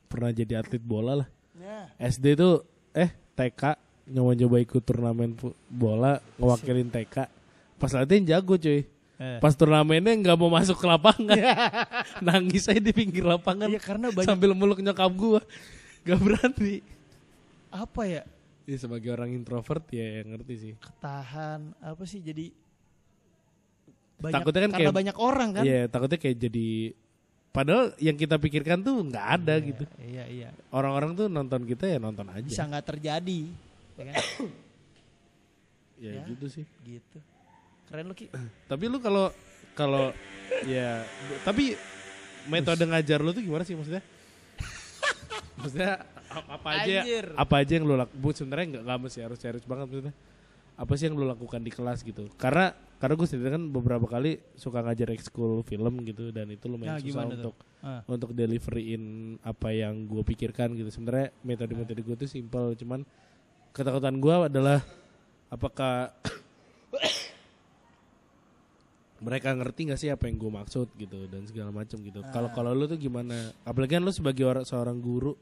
[0.07, 1.29] pernah jadi atlet bola lah.
[1.53, 5.35] nah, SD tuh eh TK nyoba-nyoba ikut turnamen
[5.69, 7.29] bola ngewakilin TK.
[7.77, 8.87] Pas latihan jago cuy.
[9.17, 9.39] eh.
[9.39, 11.37] Pas turnamennya nggak mau masuk ke lapangan.
[12.25, 15.41] Nangis aja di pinggir lapangan iya karena banyak sambil meluk nyokap gue.
[16.03, 16.81] Gak berani.
[17.67, 18.23] apa ya
[18.65, 20.73] Ya sebagai orang introvert ya yang ngerti sih.
[20.77, 22.51] ketahan apa sih jadi
[24.17, 26.69] banyak Takutnya kan karena kayak- banyak orang kan Iya takutnya kayak jadi
[27.57, 29.85] Padahal yang kita pikirkan tuh nggak ada Iya, gitu.
[29.97, 32.45] iya iya Orang-orang tuh nonton kita ya nonton aja.
[32.45, 33.41] bisa nggak terjadi
[33.97, 34.15] ya kan?
[36.05, 36.23] ya, ya.
[36.29, 36.65] gitu sih.
[36.85, 37.19] gitu
[37.89, 38.29] keren lu ki
[38.71, 39.33] Tapi lu kalau
[39.73, 40.13] kalau
[40.69, 41.01] ya
[41.45, 41.77] tapi
[42.47, 44.05] metode ngajar lu tuh gimana sih maksudnya?
[45.59, 45.93] maksudnya
[46.29, 47.25] apa aja Anjir.
[47.33, 50.15] apa aja yang lu lakukan sebenarnya nggak nggak mesti harus serius banget maksudnya
[50.77, 54.41] apa sih yang lu lakukan di kelas gitu karena karena gue sendiri kan beberapa kali
[54.55, 58.01] suka ngajar ekskul film gitu dan itu lumayan Nah, susah untuk Ah.
[58.09, 59.03] untuk deliveryin
[59.41, 60.89] apa yang gue pikirkan gitu.
[60.89, 63.05] Sebenarnya metode-metode gue tuh simple cuman
[63.71, 64.81] ketakutan gue adalah
[65.47, 66.11] apakah
[69.17, 72.21] mereka ngerti nggak sih apa yang gue maksud gitu dan segala macam gitu.
[72.29, 73.53] Kalau kalau lu tuh gimana?
[73.65, 75.33] Apalagi kan lu sebagai orang seorang guru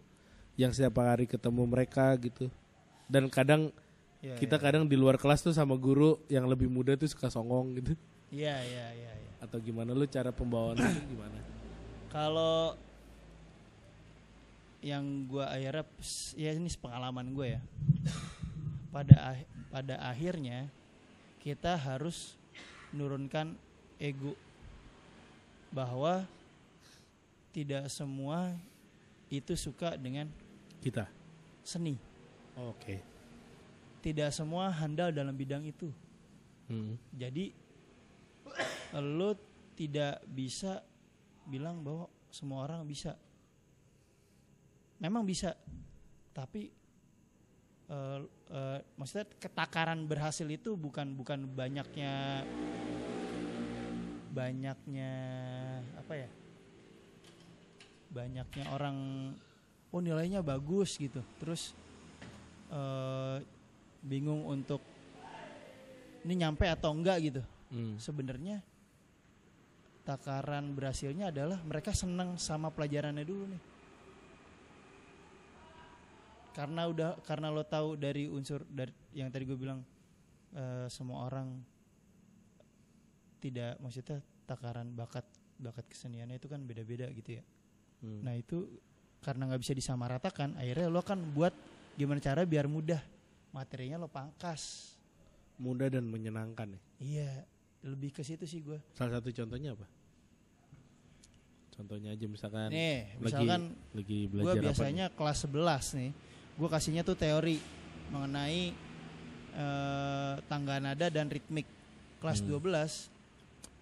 [0.55, 2.47] yang setiap hari ketemu mereka gitu.
[3.11, 3.75] Dan kadang
[4.25, 4.65] Iya, kita iya.
[4.65, 7.93] kadang di luar kelas tuh sama guru yang lebih muda tuh suka songong gitu.
[8.33, 9.31] Iya iya iya iya.
[9.45, 9.93] atau gimana?
[9.93, 11.39] Lu cara pembawaan itu gimana?
[12.09, 12.73] Kalau
[14.81, 15.85] yang gua akhirnya
[16.41, 17.63] ya ini pengalaman gue ya.
[18.95, 20.73] Pada ah- pada akhirnya
[21.45, 22.41] kita harus
[22.97, 23.53] menurunkan
[24.01, 24.33] ego
[25.69, 26.25] bahwa
[27.53, 28.57] tidak semua
[29.29, 30.33] itu suka dengan
[30.81, 31.11] kita?
[31.61, 31.99] seni.
[32.55, 33.14] Oke
[34.05, 35.89] tidak semua handal dalam bidang itu.
[36.65, 36.97] Hmm.
[37.13, 37.53] jadi
[38.97, 39.37] lo
[39.77, 40.81] tidak bisa
[41.49, 43.17] bilang bahwa semua orang bisa.
[45.01, 45.57] Memang bisa
[46.35, 46.71] tapi
[47.91, 52.43] eh, eh, maksudnya ketakaran berhasil itu bukan bukan banyaknya
[54.35, 55.13] banyaknya
[55.95, 56.31] apa ya
[58.11, 58.99] banyaknya orang
[59.91, 61.23] oh nilainya bagus gitu.
[61.39, 61.75] Terus
[62.73, 63.39] eh,
[64.05, 64.85] bingung untuk
[66.23, 67.99] ini nyampe atau enggak gitu Hmm.
[67.99, 68.63] sebenarnya
[70.05, 73.63] takaran berhasilnya adalah mereka senang sama pelajarannya dulu nih
[76.55, 79.83] karena udah karena lo tahu dari unsur dari yang tadi gue bilang
[80.55, 81.51] eh, semua orang
[83.43, 85.27] tidak maksudnya takaran bakat
[85.59, 87.45] bakat keseniannya itu kan beda-beda gitu ya
[88.05, 88.21] Hmm.
[88.21, 88.69] nah itu
[89.19, 91.57] karena nggak bisa disamaratakan akhirnya lo kan buat
[91.97, 93.01] gimana cara biar mudah
[93.55, 94.93] materinya lo pangkas
[95.57, 96.81] mudah dan menyenangkan ya.
[96.99, 97.31] iya
[97.81, 99.87] lebih ke situ sih gue Salah satu contohnya apa?
[101.71, 103.61] Contohnya aja misalkan nih lagi misalkan
[103.93, 106.11] lagi gue belajar biasanya kelas 11 nih
[106.55, 107.59] gue kasihnya tuh teori
[108.09, 108.71] mengenai
[109.53, 111.67] eh, tangga nada dan ritmik
[112.19, 112.57] kelas Hmm.
[112.57, 113.11] 12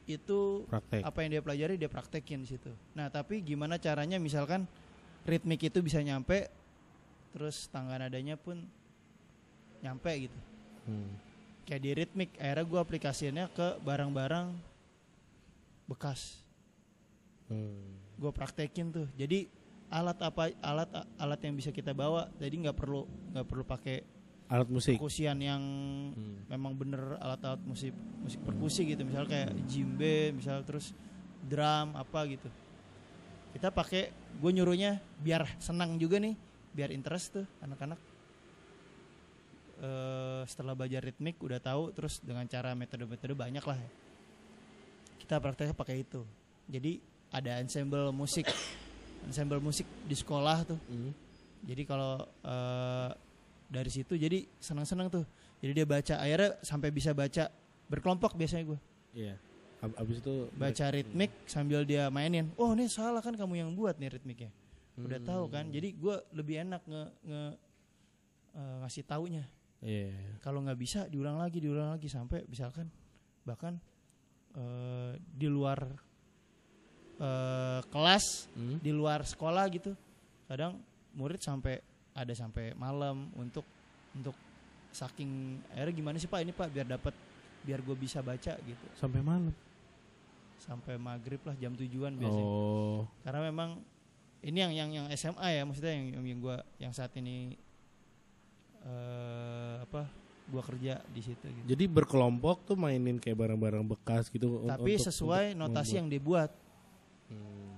[0.03, 0.83] itu apa?
[0.83, 1.01] Praktek.
[1.05, 4.65] apa yang dia pelajari dia praktekin di situ nah tapi gimana caranya misalkan
[5.23, 6.51] ritmik itu bisa nyampe
[7.31, 8.67] terus tangga nadanya pun
[9.83, 10.39] nyampe gitu
[10.83, 11.15] Hmm.
[11.63, 14.51] kayak di ritmik akhirnya gue aplikasinya ke barang-barang
[15.87, 16.43] bekas
[17.47, 17.99] Hmm.
[18.17, 19.45] gue praktekin tuh jadi
[19.89, 23.99] alat apa alat alat yang bisa kita bawa jadi nggak perlu nggak perlu pakai
[24.49, 24.97] Alat musik.
[24.97, 25.63] perkusian yang
[26.11, 26.45] Hmm.
[26.47, 30.97] memang bener alat-alat musik musik perkusi gitu misal kayak jimbe misal terus
[31.43, 32.49] drum apa gitu
[33.53, 36.35] kita pakai gue nyuruhnya biar senang juga nih
[36.73, 38.01] biar interest tuh anak-anak
[39.83, 43.91] Eh, setelah belajar ritmik udah tahu terus dengan cara metode-metode banyak lah ya.
[45.19, 46.23] kita prakteknya pakai itu
[46.67, 48.47] jadi ada ensemble musik
[49.27, 51.11] ensemble musik di sekolah tuh Hmm.
[51.67, 53.11] jadi kalau eh,
[53.67, 55.25] dari situ jadi senang-senang tuh.
[55.59, 57.49] Jadi dia baca akhirnya sampai bisa baca
[57.89, 58.79] berkelompok biasanya gue.
[59.17, 59.35] Iya.
[59.81, 62.53] Ab- Abis itu Baca ritmik sambil dia mainin.
[62.55, 64.51] Oh, ini salah kan kamu yang buat nih ritmiknya.
[64.95, 65.25] Udah Hmm.
[65.25, 65.65] tahu kan.
[65.73, 67.57] Jadi gue lebih enak nge, nge-
[68.53, 69.45] eh, ngasih taunya.
[69.83, 70.39] Iya.
[70.39, 72.87] Kalau nggak bisa diulang lagi, diulang lagi sampai misalkan
[73.43, 73.75] bahkan
[74.55, 75.83] eh, di luar
[77.19, 78.79] eh, kelas Hmm.
[78.79, 79.93] di luar sekolah gitu
[80.47, 80.77] kadang
[81.13, 81.81] murid sampai
[82.13, 83.65] ada sampai malam untuk
[84.13, 84.37] untuk
[84.93, 87.15] saking akhirnya gimana sih pak ini pak biar dapat
[87.63, 89.55] biar gue bisa baca gitu Sampai malam.
[90.59, 93.03] sampai maghrib lah jam tujuan biasanya Oh.
[93.25, 93.83] karena memang
[94.43, 97.57] ini yang yang yang SMA ya maksudnya yang yang, yang gue yang saat ini
[98.83, 100.11] eh apa
[100.43, 104.67] gue kerja di situ gitu Jadi berkelompok tuh mainin kayak barang-barang bekas gitu.
[104.67, 105.99] tapi untuk- sesuai untuk notasi membuat.
[105.99, 106.51] yang dibuat
[107.27, 107.73] Hmm.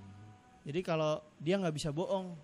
[0.63, 2.35] jadi kalau dia nggak bisa bohong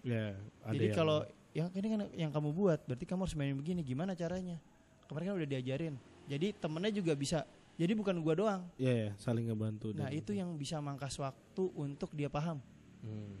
[0.00, 1.18] Ya, ada Jadi kalau
[1.50, 3.82] yang ini kan yang kamu buat, berarti kamu harus mainin begini.
[3.82, 4.56] Gimana caranya?
[5.10, 5.94] Kemarin kan udah diajarin.
[6.24, 7.42] Jadi temennya juga bisa.
[7.74, 8.62] Jadi bukan gua doang.
[8.78, 9.90] Iya, ya, saling ngebantu.
[9.92, 12.62] Nah itu yang bisa mangkas waktu untuk dia paham.
[13.02, 13.36] Hmm.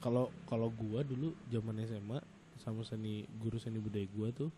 [0.00, 2.18] Kalau kalau gua dulu zaman SMA
[2.64, 4.48] sama seni guru seni budaya gua tuh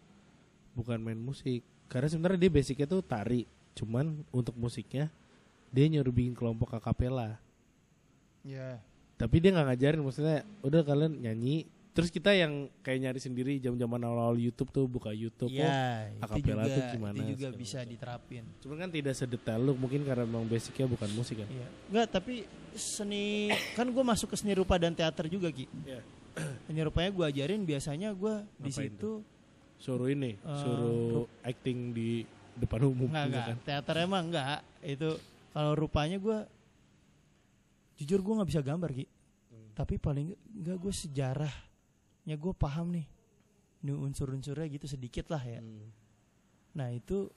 [0.72, 1.60] bukan main musik.
[1.90, 3.42] Karena sebenarnya dia basicnya tuh tari.
[3.74, 5.10] Cuman untuk musiknya
[5.68, 7.36] dia nyuruh bikin kelompok akapela.
[8.46, 8.78] Ya.
[9.18, 11.66] Tapi dia nggak ngajarin maksudnya udah kalian nyanyi
[11.96, 15.48] terus kita yang kayak nyari sendiri jam-jaman awal-awal YouTube tuh buka YouTube.
[15.48, 16.12] Oh, Iya.
[16.12, 17.88] itu akapela tuh gimana, itu juga bisa macam.
[17.88, 18.44] diterapin.
[18.60, 21.48] Cuman kan tidak sedetail lu mungkin karena memang basicnya bukan musik kan.
[21.48, 21.68] Iya.
[21.88, 22.44] Enggak, tapi
[22.76, 25.64] seni kan gua masuk ke seni rupa dan teater juga ki.
[25.88, 26.04] Iya.
[26.68, 29.24] Seni rupanya gua ajarin biasanya gua di situ
[29.76, 32.24] Suruh ini, Eh, suruh acting di
[32.56, 33.46] depan umum Enggak, gitu enggak.
[33.46, 33.56] kan.
[33.68, 34.60] Teater emang enggak.
[34.80, 35.20] Itu
[35.52, 36.38] kalau rupanya gue
[38.00, 39.04] jujur gue nggak bisa gambar Ki.
[39.04, 39.68] Hmm.
[39.76, 43.06] Tapi paling enggak gue sejarahnya gue paham nih.
[43.84, 45.60] Ini unsur-unsurnya gitu sedikit lah ya.
[45.60, 45.92] Hmm.
[46.72, 47.28] Nah itu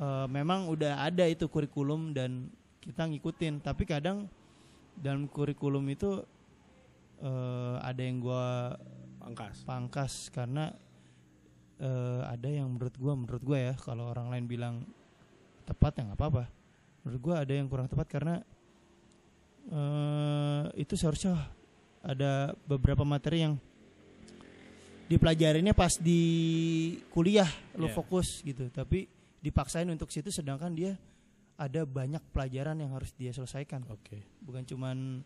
[0.00, 2.48] eh, memang udah ada itu kurikulum dan
[2.80, 3.60] kita ngikutin.
[3.60, 4.32] Tapi kadang
[4.96, 6.24] dalam kurikulum itu
[7.20, 8.46] eh, ada yang gue
[9.20, 9.56] Pangkas.
[9.62, 10.72] pangkas karena
[11.76, 14.74] eh, ada yang menurut gua menurut gua ya kalau orang lain bilang
[15.64, 16.44] tepat ya nggak apa-apa
[17.04, 18.34] menurut gua ada yang kurang tepat karena
[19.70, 21.36] eh, itu seharusnya
[22.00, 23.54] ada beberapa materi yang
[25.10, 26.22] dipelajarinya pas di
[27.10, 27.94] kuliah lo Iya.
[27.94, 29.10] fokus gitu tapi
[29.42, 30.94] dipaksain untuk situ sedangkan dia
[31.60, 34.22] ada banyak pelajaran yang harus dia selesaikan Oke.
[34.40, 35.20] bukan cuman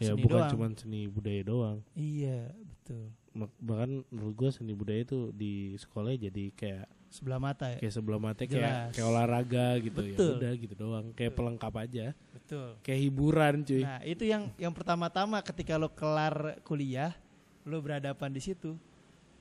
[0.00, 1.78] Ya Seni bukan cuma seni budaya doang.
[1.92, 3.12] iya betul
[3.60, 8.16] Bahkan menurut gua seni budaya itu di sekolah jadi kayak sebelah mata ya kayak sebelah
[8.18, 8.90] mata kayak Jelas.
[8.96, 10.14] kayak olahraga gitu ya.
[10.16, 10.32] Betul.
[10.38, 11.06] Udah gitu doang.
[11.12, 11.38] Kayak Betul.
[11.38, 12.06] pelengkap aja.
[12.32, 13.82] betul Kayak hiburan cuy.
[13.82, 17.12] Nah, itu yang yang pertama-tama ketika lo kelar kuliah,
[17.62, 18.78] lo berhadapan di situ,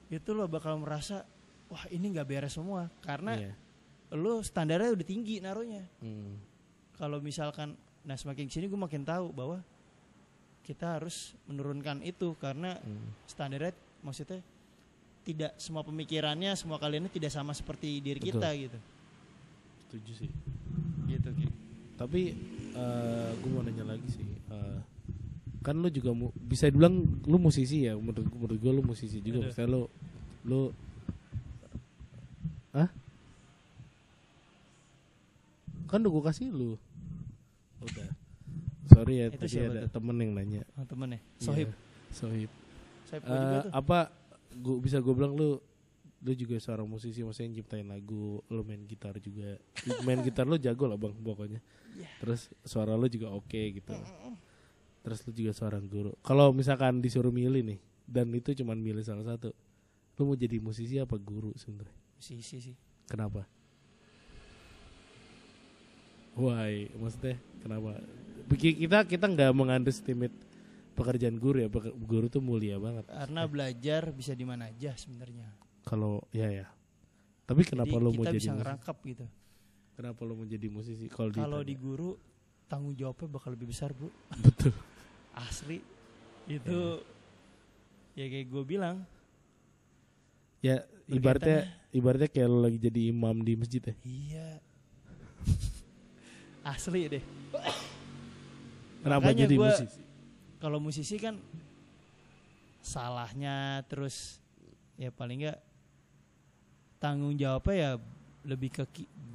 [0.09, 1.23] itu lo bakal merasa,
[1.65, 3.53] wah ini nggak beres semua, karena Iya.
[4.11, 5.85] lo standarnya udah tinggi naruhnya.
[6.01, 6.41] Hmm.
[6.93, 9.61] Kalau misalkan, nah semakin sini gue makin tahu bahwa
[10.69, 13.09] kita harus menurunkan itu karena Hmm.
[13.25, 14.37] standarnya maksudnya
[15.25, 18.37] tidak semua pemikirannya, semua kalian tidak sama seperti diri Betul.
[18.37, 18.79] kita gitu.
[19.83, 20.31] Setuju sih.
[21.07, 21.47] Gitu, Ki.
[21.95, 22.21] Tapi
[22.71, 24.25] eh gue mau nanya lagi sih.
[24.47, 24.77] Eh,
[25.59, 27.93] kan lu juga mu- bisa dibilang lu musisi ya.
[27.93, 29.41] Menurut menurut gue lu musisi juga.
[29.41, 29.45] Aduh.
[29.49, 29.81] Maksudnya lu
[30.45, 30.61] lu
[32.69, 32.89] Hah?
[35.85, 36.77] Kan udah gue kasih lu.
[37.81, 38.09] Udah.
[38.89, 39.91] Sorry ya Itu tadi siapa ada tuh?
[39.93, 40.61] temen yang nanya.
[40.73, 41.69] Oh, temen ya, Sohib.
[41.69, 41.77] Iya,
[42.11, 42.49] Sohib.
[43.05, 43.71] Sohib juga Eh, tuh.
[43.71, 43.99] apa
[44.55, 45.61] gua bisa gue bilang lu
[46.19, 49.55] lu juga seorang musisi maksudnya nyiptain lagu lu main gitar juga
[50.03, 52.07] main gitar lu jago lah bang pokoknya Iya.
[52.19, 53.95] terus suara lu juga oke gitu
[54.99, 59.23] terus lu juga seorang guru kalau misalkan disuruh milih nih dan itu cuman milih salah
[59.23, 59.55] satu
[60.13, 62.75] lu mau jadi musisi apa guru sebenarnya Musisi sih.
[63.05, 63.47] kenapa
[66.35, 67.95] why maksudnya kenapa
[68.57, 70.33] kita kita nggak mengunderestimate
[70.97, 71.69] pekerjaan guru ya.
[71.69, 73.05] Peker- guru tuh mulia banget.
[73.07, 75.47] Karena belajar bisa di mana aja sebenarnya.
[75.85, 76.67] Kalau ya ya.
[77.49, 79.25] Tapi kenapa Jadi lo mau jadi bisa ngerangkap gitu.
[79.97, 81.09] kenapa lo mau jadi musisi?
[81.09, 81.69] Kalau kalau ditanya?
[81.69, 82.09] di guru
[82.69, 84.71] tanggung jawabnya bakal lebih besar bro betul.
[85.49, 85.81] Asli
[86.45, 87.01] itu
[88.13, 89.01] ya kayak gue bilang.
[90.61, 93.95] Ya ibaratnya ibaratnya kayak lo lagi jadi imam di masjid ya?
[94.05, 94.49] Iya.
[96.77, 97.23] Asli deh
[98.99, 99.99] kenapa Makanya jadi gua- musisi?
[100.59, 101.35] kalau musisi kan
[102.79, 104.39] salahnya terus
[104.95, 105.59] ya paling nggak
[106.99, 107.91] tanggung jawabnya ya
[108.43, 108.83] lebih ke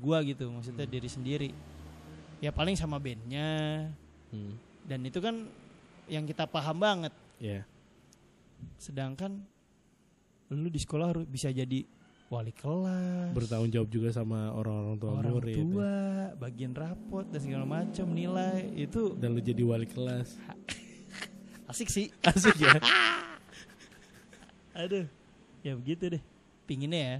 [0.00, 1.50] gua gitu maksudnya diri sendiri.
[2.40, 3.88] Ya paling sama bandnya.
[4.28, 4.52] Hmm,
[4.84, 5.48] dan itu kan
[6.08, 7.12] yang kita paham banget.
[7.40, 7.64] Ya
[8.80, 9.44] sedangkan
[10.48, 11.84] lu di sekolah harus bisa jadi
[12.32, 15.62] wali kelas bertanggung jawab juga sama orang-orang tua orang murid ya.
[15.62, 15.94] tua
[16.40, 20.34] bagian rapot dan segala macam nilai itu dan lo jadi wali kelas
[21.70, 22.76] asik sih asik ya
[24.74, 25.06] Aduh,
[25.62, 26.22] ya begitu deh.
[26.66, 27.18] Pinginnya ya.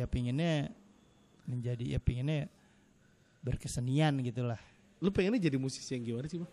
[0.00, 0.72] Ya pinginnya
[1.44, 2.48] menjadi ya pinginnya
[3.44, 4.56] berkesenian gitulah.
[5.02, 6.52] lu pengennya jadi musisi yang gimana sih bang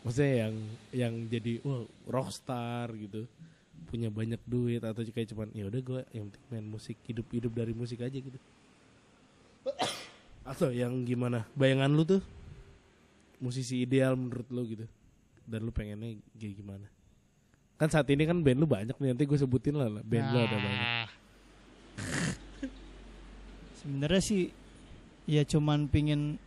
[0.00, 0.54] maksudnya yang
[0.88, 3.28] yang jadi wah rockstar gitu
[3.86, 7.52] punya banyak duit atau kayak cuman ya udah gue yang penting main musik hidup hidup
[7.54, 8.38] dari musik aja gitu.
[10.50, 12.22] Atau yang gimana bayangan lu tuh?
[13.42, 14.86] Musisi ideal menurut lu gitu.
[15.46, 16.86] Dan lu pengennya kayak gimana?
[17.76, 20.38] Kan saat ini kan band lu banyak nih nanti gue sebutin lah lah, band lu
[20.40, 20.86] ada banyak.
[20.88, 21.08] Ah.
[23.84, 24.42] Sebenarnya sih
[25.28, 26.40] ya cuman pingin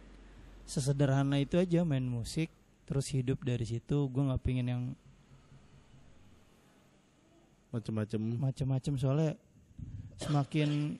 [0.65, 2.49] sesederhana itu aja main musik
[2.89, 4.09] terus hidup dari situ.
[4.09, 4.83] Gue nggak pingin yang
[7.69, 9.37] macem-macem macem-macem soalnya
[10.17, 10.97] semakin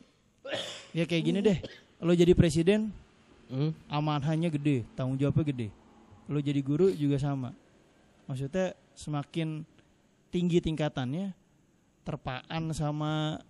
[0.93, 1.57] ya kayak gini deh.
[1.99, 2.93] Lo jadi presiden
[3.49, 3.73] Hmm?
[3.89, 5.67] amanahnya gede, tanggung jawabnya gede.
[6.29, 7.49] Lo jadi guru juga sama.
[8.29, 9.65] Maksudnya semakin
[10.29, 11.33] tinggi tingkatannya,
[12.05, 13.41] terpaan sama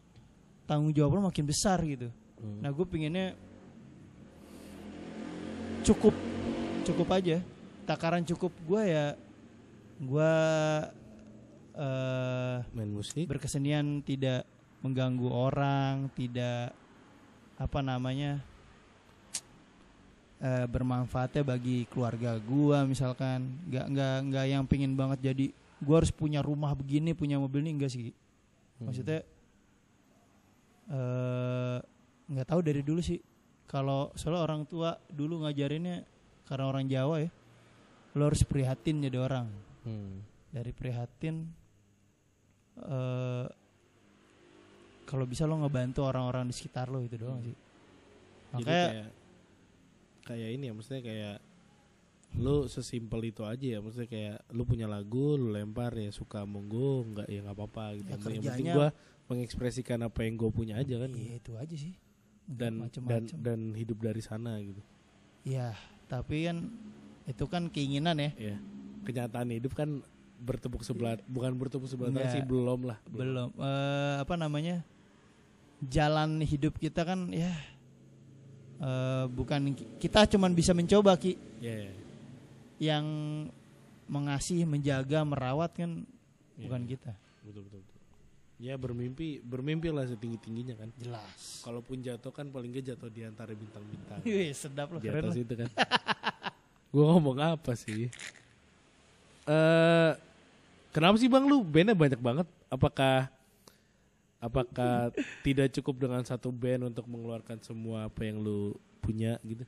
[0.63, 2.07] tanggung jawab lo makin besar gitu.
[2.39, 2.63] Hmm.
[2.63, 3.35] Nah gue pinginnya
[5.83, 6.15] cukup,
[6.87, 7.43] cukup aja.
[7.83, 9.19] Takaran cukup gue ya,
[9.99, 10.33] gue
[11.79, 14.43] eh main musik berkesenian tidak
[14.83, 16.75] mengganggu orang, tidak
[17.55, 18.43] apa namanya
[20.43, 26.11] eh, bermanfaatnya bagi keluarga gua misalkan, nggak nggak nggak yang pingin banget jadi gua harus
[26.11, 28.11] punya rumah begini, punya mobil ini enggak sih.
[28.79, 28.91] Hmm.
[28.91, 29.19] Maksudnya
[30.89, 31.77] eh
[32.27, 33.19] nggak tahu dari dulu sih.
[33.69, 36.01] Kalau soalnya orang tua dulu ngajarinnya
[36.49, 37.29] karena orang Jawa ya,
[38.17, 39.47] lo harus prihatin jadi orang
[39.79, 40.19] Hmm.
[40.51, 41.47] dari prihatin
[42.81, 43.45] eh
[45.03, 47.53] kalau bisa lo ngebantu orang-orang di sekitar lo itu doang sih.
[47.53, 49.09] Jadi makanya kayak
[50.23, 51.37] kayak ini ya maksudnya kayak
[52.37, 57.01] lu sesimpel itu aja ya maksudnya kayak lu punya lagu lu lempar ya suka monggo
[57.09, 58.05] nggak ya nggak apa-apa gitu.
[58.05, 58.89] Ya, yang, penting- yang penting kerjanya- gua
[59.29, 61.09] mengekspresikan apa yang gue punya aja kan.
[61.09, 61.93] Iya itu aja sih.
[62.49, 63.37] Dan dan macem-macem.
[63.37, 64.81] dan hidup dari sana gitu.
[65.45, 66.57] Iya, tapi kan
[67.25, 68.33] itu kan keinginan ya.
[68.37, 68.57] Ya
[68.99, 70.01] kenyataan hidup kan
[70.39, 72.35] bertepuk sebelah bukan bertepuk sebelah tangan Nggak.
[72.39, 72.97] sih belum lah.
[73.11, 73.49] Belum.
[73.59, 74.81] Eh, apa namanya?
[75.79, 77.51] Jalan hidup kita kan ya
[78.79, 81.35] eh, bukan kita cuman bisa mencoba ki.
[81.59, 81.93] Ya ya,
[82.79, 83.05] yang
[84.09, 86.07] mengasih menjaga merawat kan
[86.55, 87.13] ya, bukan kita.
[87.43, 87.97] Betul betul betul.
[88.59, 90.89] ya bermimpi bermimpi lah setinggi tingginya kan.
[90.99, 91.63] Jelas.
[91.63, 94.19] Kalaupun jatuh kan paling gak jatuh di antara bintang-bintang.
[94.23, 95.69] Wih, sedap loh di keren atas itu kan.
[96.91, 98.11] gue ngomong apa sih?
[99.49, 100.11] Eh,
[100.89, 102.47] kenapa sih bang lu bandnya banyak banget?
[102.67, 103.29] Apakah
[104.37, 105.11] apakah
[105.41, 109.67] tidak cukup dengan satu band untuk mengeluarkan semua apa yang lu punya gitu?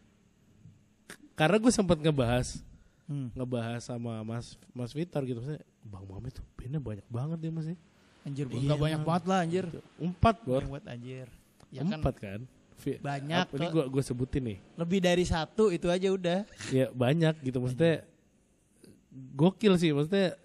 [1.34, 2.61] Karena gue sempat ngebahas
[3.03, 3.28] Hmm.
[3.34, 7.65] ngebahas sama Mas Mas Vitor gitu maksudnya Bang Mame tuh bandnya banyak banget ya mas
[7.65, 7.76] ya
[8.22, 9.07] Anjir, Iya, enggak banyak Bang.
[9.09, 9.65] banget lah anjir.
[9.99, 11.28] empat bor Banyak banget anjir.
[11.67, 12.39] Ya kan empat kan,
[12.78, 16.39] Vi- banyak ini gue gue sebutin nih lebih dari satu itu aja udah.
[16.69, 18.05] ya banyak gitu maksudnya
[19.34, 20.39] gokil sih maksudnya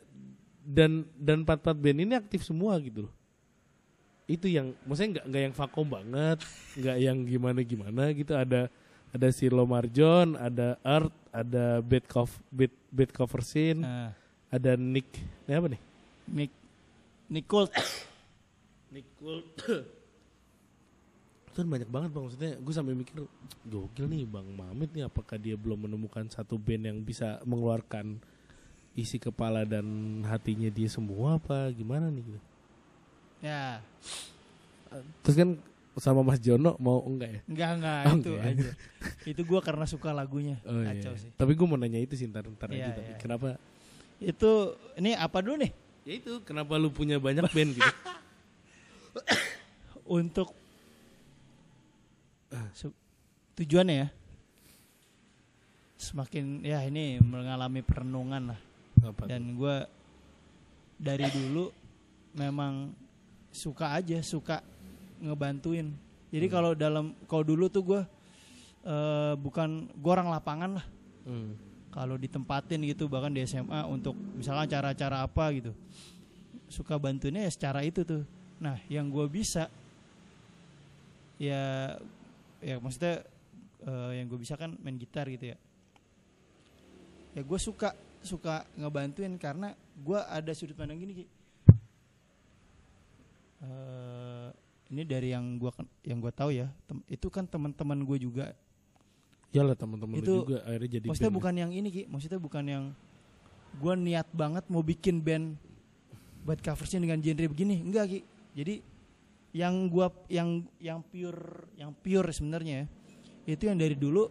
[0.66, 3.14] dan dan empat empat band ini aktif semua gitu loh.
[4.26, 6.38] Itu yang maksudnya nggak nggak yang vakum banget
[6.74, 8.34] nggak yang gimana gimana gitu.
[8.34, 8.66] Ada
[9.14, 14.10] ada Silo Marjon ada Earth ada Bad Cover Bad, Bad Cover Scene Nah,
[14.50, 15.08] ada Nick
[15.46, 15.80] ini apa nih?
[16.26, 16.52] Nick
[17.30, 17.70] Nicole
[18.90, 19.46] Nick Gold
[21.56, 22.24] itu kan banyak banget bang.
[22.28, 23.16] Maksudnya gue sampai mikir
[23.64, 28.20] gokil nih bang Mamit nih apakah dia belum menemukan satu band yang bisa mengeluarkan
[28.96, 29.84] isi kepala dan
[30.24, 32.40] hatinya dia semua apa gimana nih gitu
[33.38, 33.78] ya
[35.20, 35.50] terus kan
[35.96, 37.40] sama Mas Jono mau enggak ya?
[37.48, 38.52] Enggak enggak Oh, itu enggak.
[38.52, 38.70] aja.
[39.24, 40.60] itu gua karena suka lagunya.
[40.68, 40.92] Oh, iya.
[40.92, 41.32] Kacau sih.
[41.32, 43.16] Tapi gue mau nanya itu sih ntar, ntar Iya, aja tapi iya.
[43.16, 43.48] kenapa?
[44.20, 45.72] Itu ini apa dulu nih?
[46.04, 47.92] Ya itu kenapa lu punya banyak band gitu?
[50.20, 50.52] Untuk
[52.72, 52.92] su-
[53.54, 54.08] tujuannya ya.
[55.96, 58.60] Semakin ya ini mengalami perenungan lah.
[59.06, 59.30] Apa?
[59.30, 59.86] Dan gua
[60.96, 61.70] dari dulu
[62.34, 62.90] memang
[63.52, 64.60] suka aja, suka
[65.22, 65.94] ngebantuin.
[66.34, 68.02] Jadi kalau dalam kalau dulu tuh gua
[68.84, 70.86] eh, bukan gua orang lapangan lah.
[71.26, 71.58] Hmm.
[71.90, 75.74] kalau ditempatin gitu bahkan di SMA untuk misalnya acara-acara apa gitu
[76.70, 78.22] suka bantuinnya ya secara itu tuh
[78.62, 79.66] nah yang gue bisa
[81.34, 81.98] ya
[82.62, 83.26] ya maksudnya
[83.82, 85.58] eh, yang gue bisa kan main gitar gitu ya
[87.36, 87.90] ya gue suka
[88.22, 91.26] suka ngebantuin karena gue ada sudut pandang gini Ki.
[93.56, 94.48] Eh,
[94.92, 95.72] ini dari yang gue
[96.04, 98.52] yang gue tahu ya tem- itu kan teman-teman gue juga
[99.50, 101.38] Iyalah teman-teman Itu- juga akhirnya jadi maksudnya band.
[101.40, 102.84] bukan yang ini ki maksudnya bukan yang
[103.80, 105.56] gue niat banget mau bikin band
[106.44, 108.20] buat coversnya dengan genre begini enggak ki
[108.52, 108.74] jadi
[109.56, 112.84] yang gua yang yang pure yang pure sebenarnya
[113.48, 114.28] ya, itu yang dari dulu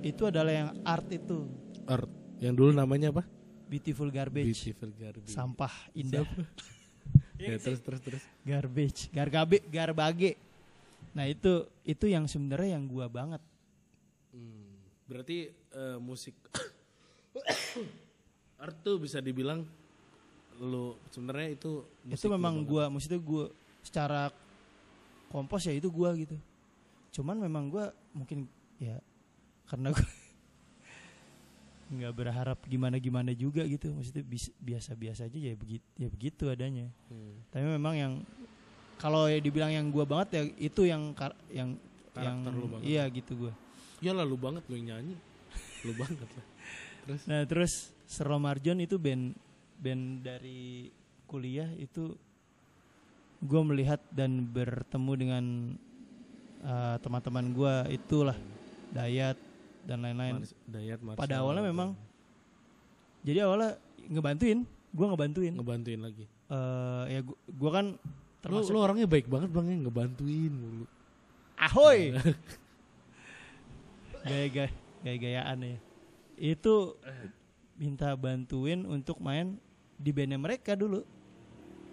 [0.00, 1.50] itu adalah yang art itu
[1.90, 2.06] Art.
[2.40, 3.22] Yang dulu namanya apa?
[3.70, 4.50] beautiful garbage.
[4.50, 5.30] Beautiful Garbage.
[5.30, 6.26] sampah indah.
[7.40, 8.20] Ya, terus terus terus.
[8.44, 9.08] garbage.
[9.16, 10.36] Gargabe garbage.
[11.16, 13.40] Nah itu itu yang sebenarnya yang gua banget.
[14.28, 14.76] Hmm,
[15.08, 16.36] Berarti eh, musik
[18.60, 19.64] art tuh bisa dibilang
[20.60, 23.48] lu sebenarnya itu itu musik lu memang gua maksudnya gua
[23.80, 24.28] secara
[25.32, 26.36] kompos ya itu gua gitu.
[27.16, 28.44] Cuman memang gua mungkin
[28.76, 29.00] ya
[29.64, 30.04] karena gua
[31.90, 36.86] nggak berharap gimana gimana juga gitu maksudnya bis- biasa-biasa aja ya begitu ya begitu adanya
[37.10, 37.34] Hmm.
[37.50, 38.12] tapi memang yang
[38.96, 41.74] kalau ya dibilang yang gua banget ya itu yang kar- yang
[42.14, 42.84] yang Karakter lu banget.
[42.86, 43.52] iya gitu gua
[43.98, 45.12] Ya lah lu banget lu yang nyanyi.
[45.84, 46.46] Lu banget lah.
[47.04, 47.72] Terus Nah terus
[48.04, 49.36] Sero Marjon itu band
[49.76, 50.88] band dari
[51.26, 52.16] kuliah itu
[53.40, 55.44] gue melihat dan bertemu dengan
[56.60, 58.36] uh, teman-teman gue itulah
[58.90, 59.36] Dayat
[59.82, 60.38] dan lain-lain.
[60.38, 61.94] Maris- Dayat Marcel, Pada awalnya memang
[63.20, 65.52] Jadi awalnya ngebantuin, gue ngebantuin.
[65.52, 66.24] ngebantuin lagi.
[66.46, 67.98] Eh ya gue kan
[68.40, 70.84] termasuk lu orangnya baik banget bang yang ngebantuin mulu.
[71.54, 72.16] ahoy
[74.22, 74.68] gaya-gaya
[75.00, 75.76] gaya-gayaan ya
[76.38, 76.74] itu
[77.76, 79.56] minta bantuin untuk main
[79.94, 81.02] di bandnya mereka dulu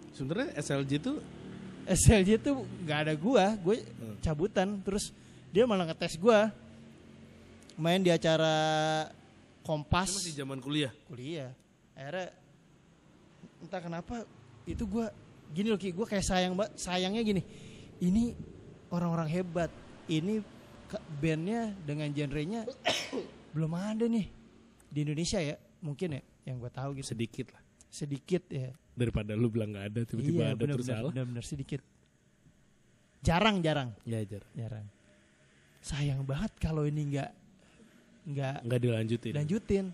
[0.08, 1.16] Sebenarnya SLJ tuh
[1.84, 4.16] SLJ tuh nggak ada gua gue Hmm.
[4.18, 5.12] cabutan terus
[5.48, 6.48] dia malah ngetes gua
[7.78, 8.54] main di acara
[9.06, 9.16] itu
[9.62, 10.88] Kompas masih zaman kuliah.
[11.04, 11.52] kuliah
[11.92, 12.32] akhirnya
[13.60, 14.24] entah kenapa
[14.64, 15.12] itu gua
[15.48, 17.42] gini loh Ki gue kayak sayang mbak sayangnya gini
[18.00, 18.32] ini
[18.88, 19.68] orang-orang hebat
[20.06, 20.40] ini
[21.20, 22.64] bandnya dengan genrenya
[23.52, 24.24] belum ada nih
[24.88, 27.62] di Indonesia ya mungkin ya yang gue tahu gitu Sedikit lah.
[27.88, 31.10] sedikit ya Daripada lu bilang nggak ada tiba-tiba iya ada terus benar-benar salah.
[31.12, 31.80] benar-benar sedikit
[33.20, 34.44] jarang jarang Ya jar.
[34.56, 34.86] jarang
[35.78, 37.30] sayang banget kalau ini nggak
[38.28, 39.32] nggak Nggak dilanjutin.
[39.32, 39.86] lanjutin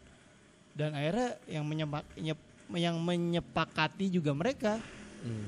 [0.74, 4.80] dan akhirnya yang menyepak nyep- yang menyepakati juga mereka
[5.22, 5.46] Hmm.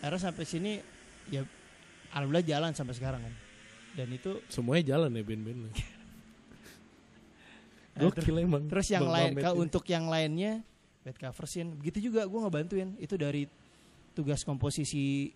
[0.00, 0.72] akhirnya sampai sini
[1.28, 1.44] ya
[2.10, 3.34] alhamdulillah jalan sampai sekarang kan
[3.92, 5.68] dan itu Semuanya jalan ya band-band lu.
[7.92, 8.64] Nah, Gokil emang.
[8.66, 10.64] terus yang Bang lain kalau untuk yang lainnya
[11.04, 13.44] bad coversin begitu juga gue ngebantuin itu dari
[14.12, 15.28] tugas komposisi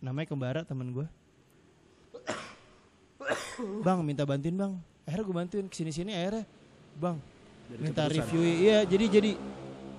[0.00, 1.06] namanya kembara temen gue
[3.86, 4.72] bang minta bantuin bang
[5.10, 6.46] akhirnya gue bantuin ke sini sini akhirnya
[6.94, 7.18] bang
[7.66, 8.42] Jadi minta review.
[8.46, 9.30] Iya jadi jadi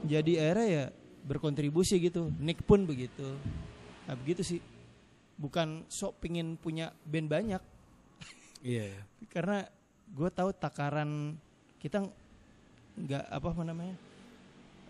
[0.07, 0.86] jadi akhirnya ya
[1.28, 2.32] berkontribusi gitu.
[2.39, 3.36] Nick pun begitu.
[4.07, 4.64] Nah begitu sih.
[5.36, 7.62] Bukan sok pingin punya band banyak.
[8.64, 8.95] Iya.
[8.95, 9.03] iya.
[9.36, 9.68] karena
[10.16, 11.36] gue tahu takaran
[11.84, 12.07] kita
[12.91, 13.95] nggak apa namanya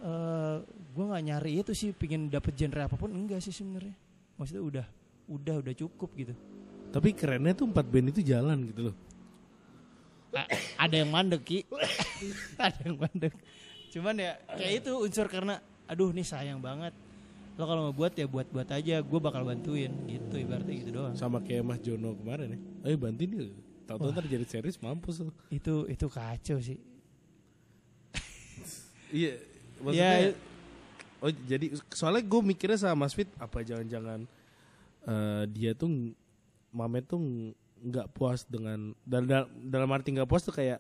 [0.02, 3.98] eh gue nggak nyari itu sih pingin dapet genre apa pun enggak sih sebenarnya.
[4.38, 4.86] Maksudnya udah
[5.30, 6.34] udah udah cukup gitu.
[6.92, 8.96] Tapi kerennya tuh empat band itu jalan gitu loh.
[10.78, 11.60] Ada yang mandek ki
[12.58, 13.34] ada yang mandek
[13.92, 16.96] cuman ya kayak itu unsur karena aduh nih sayang banget
[17.60, 21.14] lo kalau mau buat ya buat buat aja gue bakal bantuin gitu ibaratnya gitu doang
[21.14, 22.60] Sama kayak Mas Jono kemarin ya.
[22.88, 23.52] Ayo bantuin yuk.
[23.84, 25.36] Tahu-tahu ntar jadi series mampus lu.
[25.52, 26.80] itu itu kacau sih
[29.12, 29.36] Iya.
[29.36, 30.32] ya Maksudnya
[31.22, 34.26] Oh jadi soalnya gue mikirnya sama Mas Fit apa jangan-jangan
[35.06, 36.16] eh, dia tuh
[36.72, 37.20] Mamet tuh
[37.82, 40.80] nggak puas dengan dalam dalam arti nggak puas tuh kayak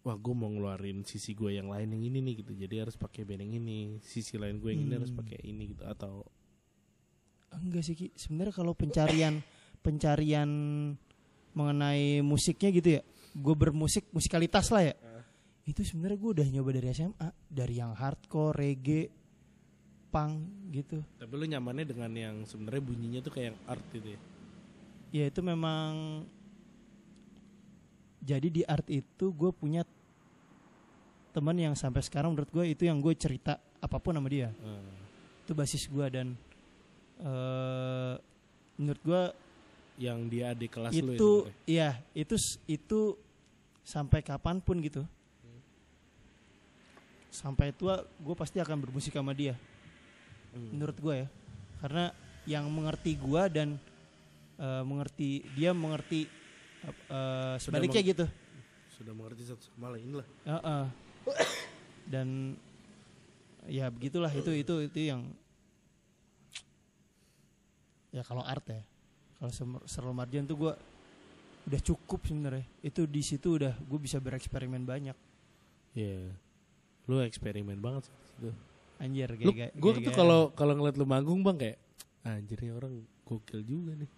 [0.00, 2.52] wah gue mau ngeluarin sisi gue yang lain yang ini nih gitu.
[2.54, 5.20] Jadi harus pakai band yang ini sisi lain gue yang ini harus Hmm.
[5.20, 5.84] pakai ini gitu.
[5.84, 6.24] Atau
[7.52, 8.06] enggak sih ki.
[8.16, 9.40] Sebenarnya kalau pencarian
[9.80, 10.50] pencarian
[11.50, 14.94] mengenai musiknya gitu ya gue bermusik musikalitas lah ya
[15.66, 19.06] itu sebenarnya gue udah nyoba dari SMA dari yang hardcore reggae
[20.10, 20.34] punk
[20.74, 20.98] gitu.
[21.14, 24.20] Tapi lu nyamannya dengan yang sebenarnya bunyinya tuh kayak yang art gitu ya.
[25.10, 26.22] Ya itu memang
[28.20, 29.82] jadi di art itu gue punya
[31.30, 34.86] teman yang sampai sekarang menurut gue itu yang gue cerita apa pun sama dia Hmm.
[35.42, 36.26] itu basis gue dan
[37.18, 38.14] eh
[38.76, 39.22] menurut gue
[40.00, 41.52] Yang dia adik kelas lu ya itu sebenarnya.
[41.66, 42.34] iya itu
[42.66, 43.00] itu
[43.82, 45.04] sampai kapan pun gitu
[47.30, 49.54] sampai tua gue pasti akan bermusik sama dia
[50.50, 50.66] Hmm.
[50.74, 51.28] menurut gue ya
[51.78, 52.04] karena
[52.42, 53.78] yang mengerti gue dan
[54.60, 56.28] eh, mengerti dia mengerti
[57.08, 58.26] eh, sebaliknya meng- gitu
[58.92, 60.28] sudah mengerti satu sama lain lah.
[60.44, 60.84] Heeh.
[62.04, 62.52] dan
[63.64, 65.24] ya begitulah itu itu itu yang
[68.10, 68.82] ya kalau art ya
[69.38, 69.52] kalau
[69.86, 70.72] Serlo Marjan tuh gue
[71.64, 75.16] udah cukup sebenarnya itu di situ udah gue bisa bereksperimen banyak
[75.90, 76.30] Iya.
[77.10, 78.14] Lu eksperimen banget sih.
[78.38, 78.52] Gitu.
[79.00, 81.78] anjir gue tuh kalau kalau ngeliat lu manggung bang kayak
[82.20, 84.10] anjir nih orang gokil juga nih.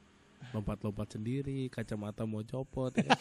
[0.50, 2.90] Lompat-lompat sendiri, kacamata mau copot.
[2.92, 3.06] ya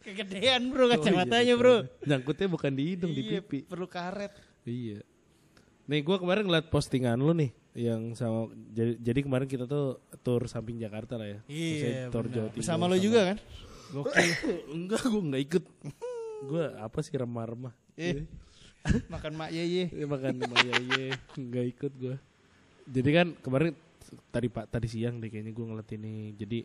[0.00, 1.60] kegedean bro Oh, iya, kacamatanya betul.
[1.60, 3.58] bro Nyangkutnya bukan di hidung, di Iya, pipi.
[3.62, 4.32] perlu karet
[4.62, 5.02] Iya.
[5.84, 10.44] Nih gue kemarin ngeliat postingan lu nih yang sama jadi, jadi kemarin kita tuh tour
[10.44, 11.38] samping Jakarta lah ya.
[11.46, 12.26] Iya tour.
[12.26, 13.38] Jawa Timur bersama lo juga kan
[13.88, 14.28] gokil
[14.76, 15.64] Enggak, gue nggak ikut.
[16.40, 17.74] gue apa sih remah-remah.
[17.94, 18.24] Eh.
[19.06, 22.16] makan mak yeye makan Maya ye nggak ikut gue.
[22.86, 23.72] Jadi kan kemarin
[24.32, 26.14] tadi pak tadi siang deh kayaknya gue ngeliat ini.
[26.36, 26.58] Jadi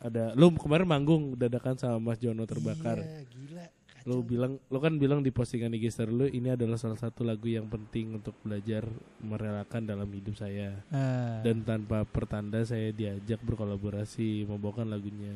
[0.00, 3.00] ada lu kemarin manggung dadakan sama Mas Jono terbakar.
[3.00, 3.66] iya, gila
[4.06, 7.50] Lu bilang lu kan bilang di postingan IG story lu ini adalah salah satu lagu
[7.50, 8.86] yang penting untuk belajar
[9.18, 10.78] merelakan dalam hidup saya.
[10.94, 11.42] Ah.
[11.42, 15.34] Dan tanpa pertanda saya diajak berkolaborasi membawakan lagunya.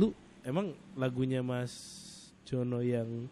[0.00, 1.76] Lu emang lagunya Mas
[2.48, 3.28] Jono yang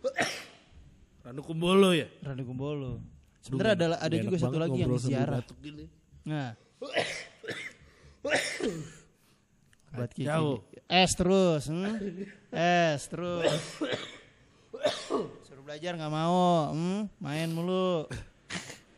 [1.28, 2.08] Ranu Kumbolo ya?
[2.24, 3.04] Ranu Kumbolo.
[3.44, 4.96] Sebenarnya ada ada juga satu lagi yang
[5.60, 5.84] gini.
[6.24, 6.56] Nah.
[9.94, 10.26] Buat Kiki.
[10.26, 10.64] Kacau.
[10.90, 11.94] Es terus, hmm?
[12.50, 13.52] Es terus.
[15.46, 17.08] Suruh belajar nggak mau, hmm?
[17.22, 18.10] Main mulu.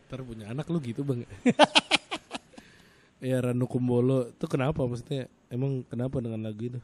[0.07, 1.27] Ntar punya anak lu gitu bang
[3.19, 6.79] Ya Ranu Kumbolo Itu kenapa maksudnya Emang kenapa dengan lagu itu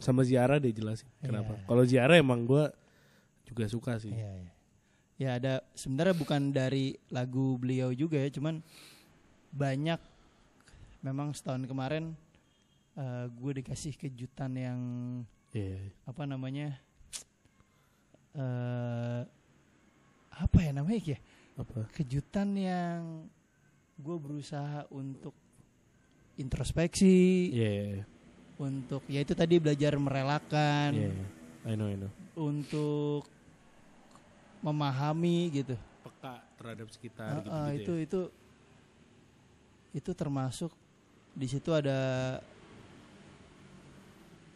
[0.00, 1.64] Sama Ziara deh jelasin Kenapa Iya.
[1.68, 2.64] Kalau Ziara emang gue
[3.44, 4.50] Juga suka sih Iya, iya.
[5.14, 8.64] Ya ada sebenarnya bukan dari lagu beliau juga ya, cuman
[9.54, 10.00] banyak
[11.04, 12.16] memang setahun kemarin
[12.96, 14.80] eh, gue dikasih kejutan yang
[15.52, 15.78] Iya.
[16.02, 16.74] apa namanya
[18.34, 19.22] eh
[20.34, 21.18] apa ya namanya ya?
[21.54, 21.86] Apa?
[21.94, 23.30] Kejutan yang
[23.94, 25.30] gue berusaha untuk
[26.34, 28.04] introspeksi Iya iya
[28.58, 30.90] untuk ya itu tadi belajar merelakan.
[30.90, 31.10] Iya
[31.64, 32.10] I know I know.
[32.34, 33.30] Untuk
[34.58, 35.78] memahami gitu.
[36.02, 38.02] Peka terhadap sekitar Ah, ah, gitu-gitu itu ya.
[38.02, 38.20] itu
[39.94, 40.74] itu termasuk
[41.34, 42.38] di situ ada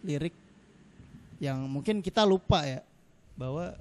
[0.06, 0.34] lirik
[1.42, 2.80] yang mungkin kita lupa ya
[3.34, 3.74] bahwa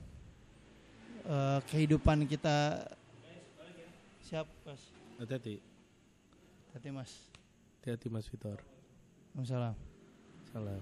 [1.26, 2.86] eh, kehidupan kita
[4.26, 4.82] siap mas
[5.18, 5.58] Hati-hati
[6.74, 7.12] hati mas
[7.82, 8.60] Hati-hati Mas Vitor
[9.46, 9.78] Salam.
[10.50, 10.82] Salam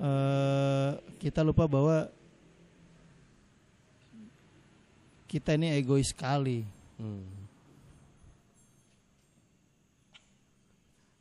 [0.00, 2.08] eh kita lupa bahwa
[5.28, 6.66] kita ini egois sekali.
[6.98, 7.39] hmm.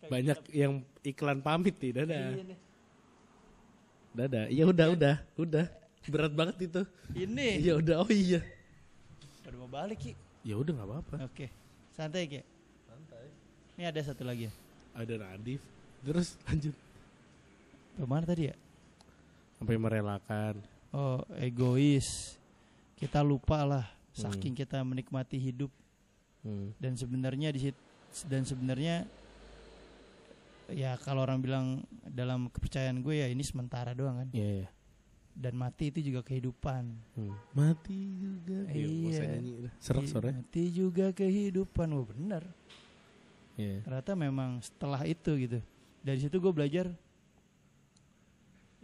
[0.09, 2.21] Banyak yang iklan pamit nih Dadah
[4.11, 5.65] Dadah Iya udah udah Udah
[6.09, 6.81] Berat banget itu
[7.13, 7.61] Ini.
[7.61, 8.41] Iya udah oh iya
[9.45, 10.13] Udah mau balik Ki.
[10.45, 11.15] Ya udah nggak apa-apa.
[11.25, 11.49] Oke.
[11.89, 12.41] Santai Ki.
[12.85, 13.25] Santai.
[13.77, 14.53] Ini ada satu lagi ya.
[14.93, 15.61] Ada Radif.
[16.01, 16.73] Terus lanjut
[17.97, 18.55] Ke mana tadi ya?
[19.59, 20.55] sampai merelakan.
[20.89, 22.39] Oh, egois.
[22.95, 23.85] Kita lupa lah
[24.15, 25.69] saking kita menikmati hidup
[26.39, 26.71] Hmm.
[26.79, 27.67] dan sebenarnya di
[28.31, 29.03] dan sebenarnya
[30.73, 31.65] ya kalau orang bilang
[32.05, 34.29] dalam kepercayaan gue ya ini sementara doang kan.
[34.33, 34.65] Iya.
[34.65, 34.69] iya.
[35.39, 36.83] Dan mati itu juga kehidupan.
[37.15, 37.35] Hmm.
[37.55, 38.59] Mati juga.
[38.69, 38.87] Iya.
[38.87, 39.23] Iya.
[39.39, 39.69] Iya.
[39.79, 40.35] Serak sore.
[40.35, 41.87] Mati juga kehidupan.
[41.95, 42.43] Oh benar.
[43.55, 43.83] Iya.
[43.87, 45.59] Ternyata memang setelah itu gitu.
[46.03, 46.87] Dari situ gue belajar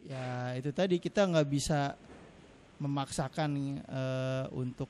[0.05, 1.97] ya itu tadi kita nggak bisa
[2.77, 4.85] memaksakan eh, untuk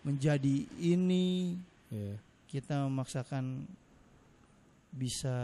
[0.00, 1.52] menjadi ini
[1.92, 2.16] Iya.
[2.48, 3.68] kita memaksakan
[4.88, 5.36] bisa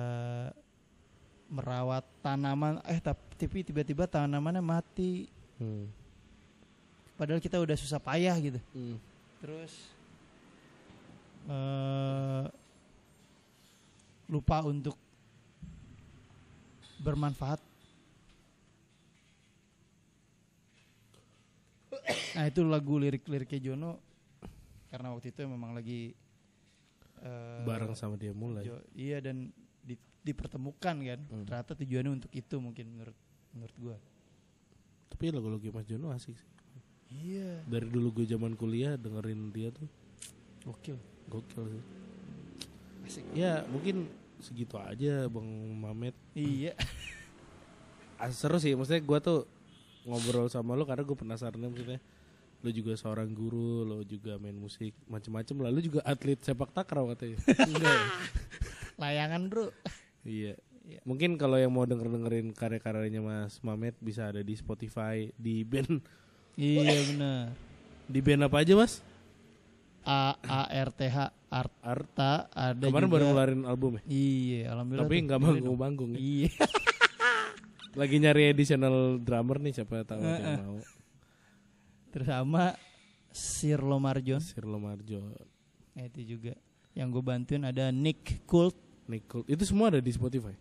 [1.47, 5.87] merawat tanaman eh tapi tiba-tiba tanamannya mati Hmm.
[7.15, 8.99] padahal kita udah susah payah gitu Hmm.
[9.39, 9.73] terus
[11.45, 12.45] eh
[14.27, 14.97] lupa untuk
[16.99, 17.61] bermanfaat.
[22.35, 24.01] Nah itu lagu lirik-liriknya Jono
[24.89, 26.17] karena waktu itu memang lagi
[27.21, 28.65] eh, Bareng sama dia mulai.
[28.65, 29.53] Jo- iya dan
[30.25, 31.21] dipertemukan kan.
[31.29, 31.45] Hmm.
[31.45, 33.17] Ternyata tujuannya untuk itu mungkin menurut
[33.53, 33.97] menurut gua.
[35.13, 36.51] Tapi lagu-lagu Mas Jono asik sih.
[37.15, 37.63] Iya.
[37.71, 39.87] Dari dulu gue zaman kuliah dengerin dia tuh
[40.67, 40.99] Gokil.
[41.31, 41.83] gokil sih.
[43.07, 43.25] Asik.
[43.37, 44.09] Ya mungkin
[44.41, 45.47] segitu aja Bang
[45.79, 46.17] Mamet.
[46.35, 46.75] Iya.
[48.15, 49.43] Ah, seru sih maksudnya gue tuh
[50.07, 51.99] ngobrol sama lo karena gue penasaran maksudnya
[52.63, 57.37] lo juga seorang guru lo juga main musik macem-macem lalu juga atlet sepak takraw katanya
[57.67, 58.07] Enggak ya?
[58.97, 59.75] Layangan, Bro.
[60.25, 61.01] Iya Iya.
[61.03, 66.05] mungkin kalau yang mau denger dengerin karya-karyanya Mas Mamet bisa ada di Spotify di band
[66.55, 67.57] iya benar.
[68.05, 69.01] di band apa aja Mas
[70.03, 71.19] A A R T H
[71.49, 73.15] Art Arta ada kemarin juga.
[73.17, 75.09] baru ngeluarin album ya Iya, alhamdulillah.
[75.09, 75.81] tapi nggak Dengerin manggung dong.
[75.81, 76.19] manggung ya.
[76.21, 76.51] Iya.
[77.97, 80.79] lagi nyari additional drummer nih siapa tahu ada yang mau
[82.11, 82.77] Terus sama
[83.31, 84.39] Sirlo Marjon.
[84.39, 85.19] Sirlo Marjo
[85.91, 86.53] Nah, itu juga.
[86.93, 88.77] Yang gue bantuin ada Nick Kult.
[89.09, 90.55] Nicole itu semua ada di Spotify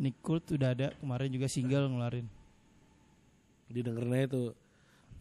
[0.00, 2.24] Nick Kult udah ada kemarin juga single ngeluarin.
[3.70, 4.48] didengerin aja tuh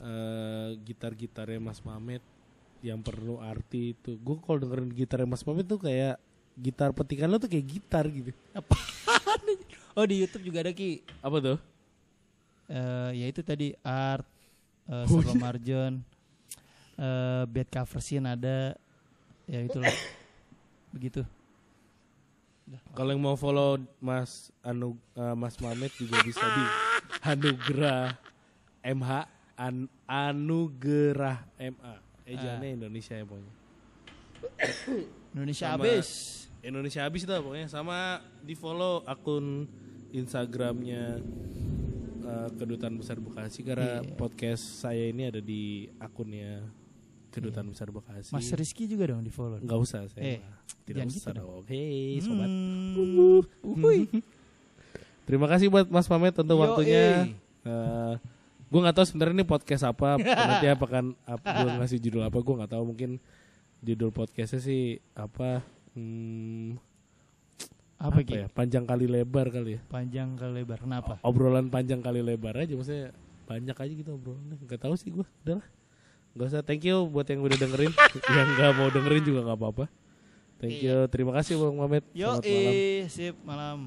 [0.02, 2.24] eh, gitar-gitarnya Mas Mamet
[2.80, 4.16] yang perlu arti itu.
[4.24, 6.16] Gue kalau dengerin gitarnya Mas Mamet tuh kayak
[6.56, 8.32] gitar petikan lo tuh kayak gitar gitu.
[10.00, 11.04] Oh di YouTube juga ada ki.
[11.20, 11.58] Apa tuh?
[12.72, 14.24] Eh ya itu tadi Art,
[14.88, 15.42] uh, Oh, Sirlo iya.
[15.44, 15.94] Marjon,
[16.96, 18.80] eh Bad Cover Scene ada.
[19.44, 19.92] Ya itulah.
[20.96, 21.22] Begitu.
[22.92, 26.64] Kalau yang mau follow Mas Anu eh, Mas Mamet juga bisa di
[27.22, 28.14] Anugerah
[28.82, 29.10] MH
[29.56, 31.94] An- Anugerah MA.
[32.24, 33.54] Ejaannya Indonesia ya pokoknya.
[35.32, 36.08] Indonesia Sama- habis.
[36.60, 37.98] Indonesia habis dah pokoknya sama
[38.40, 39.64] di follow akun
[40.12, 41.24] Instagramnya
[42.22, 44.14] eh, Kedutaan Besar Bekasi karena Iya.
[44.14, 46.62] podcast saya ini ada di akunnya
[47.30, 48.34] Kedutaan Besar Bekasi.
[48.34, 49.58] Mas Rizky juga dong di follow.
[49.58, 50.40] Nggak usah saya Eh,
[50.84, 51.64] tidak usah gitu dong.
[51.66, 52.50] Hei sobat.
[52.50, 53.42] Hmm.
[53.62, 54.00] Uhuy.
[55.30, 56.64] Terima kasih buat Mas Pamet untuk Yoi.
[56.64, 57.04] waktunya.
[57.64, 58.14] Eh
[58.70, 60.18] gue nggak tahu sebenarnya ini podcast apa.
[60.18, 63.12] Nanti apa kan apa, gue ngasih judul apa gue nggak tahu mungkin
[63.80, 65.62] judul podcastnya sih apa.
[65.94, 66.78] Hmm,
[67.98, 70.80] Apa, apa ya panjang kali lebar kali ya Panjang ke lebar.
[70.80, 71.20] Kenapa?
[71.20, 73.12] obrolan panjang kali lebar aja maksudnya
[73.44, 75.66] banyak aja gitu obrolannya nggak tahu sih gue udahlah
[76.38, 77.94] nggak usah thank you buat yang udah dengerin.
[78.38, 79.86] Yang nggak mau dengerin juga nggak apa-apa.
[80.60, 82.04] Thank you terima kasih bang Mamet.
[82.12, 83.08] Yo, selamat malam.
[83.08, 83.80] sip malam.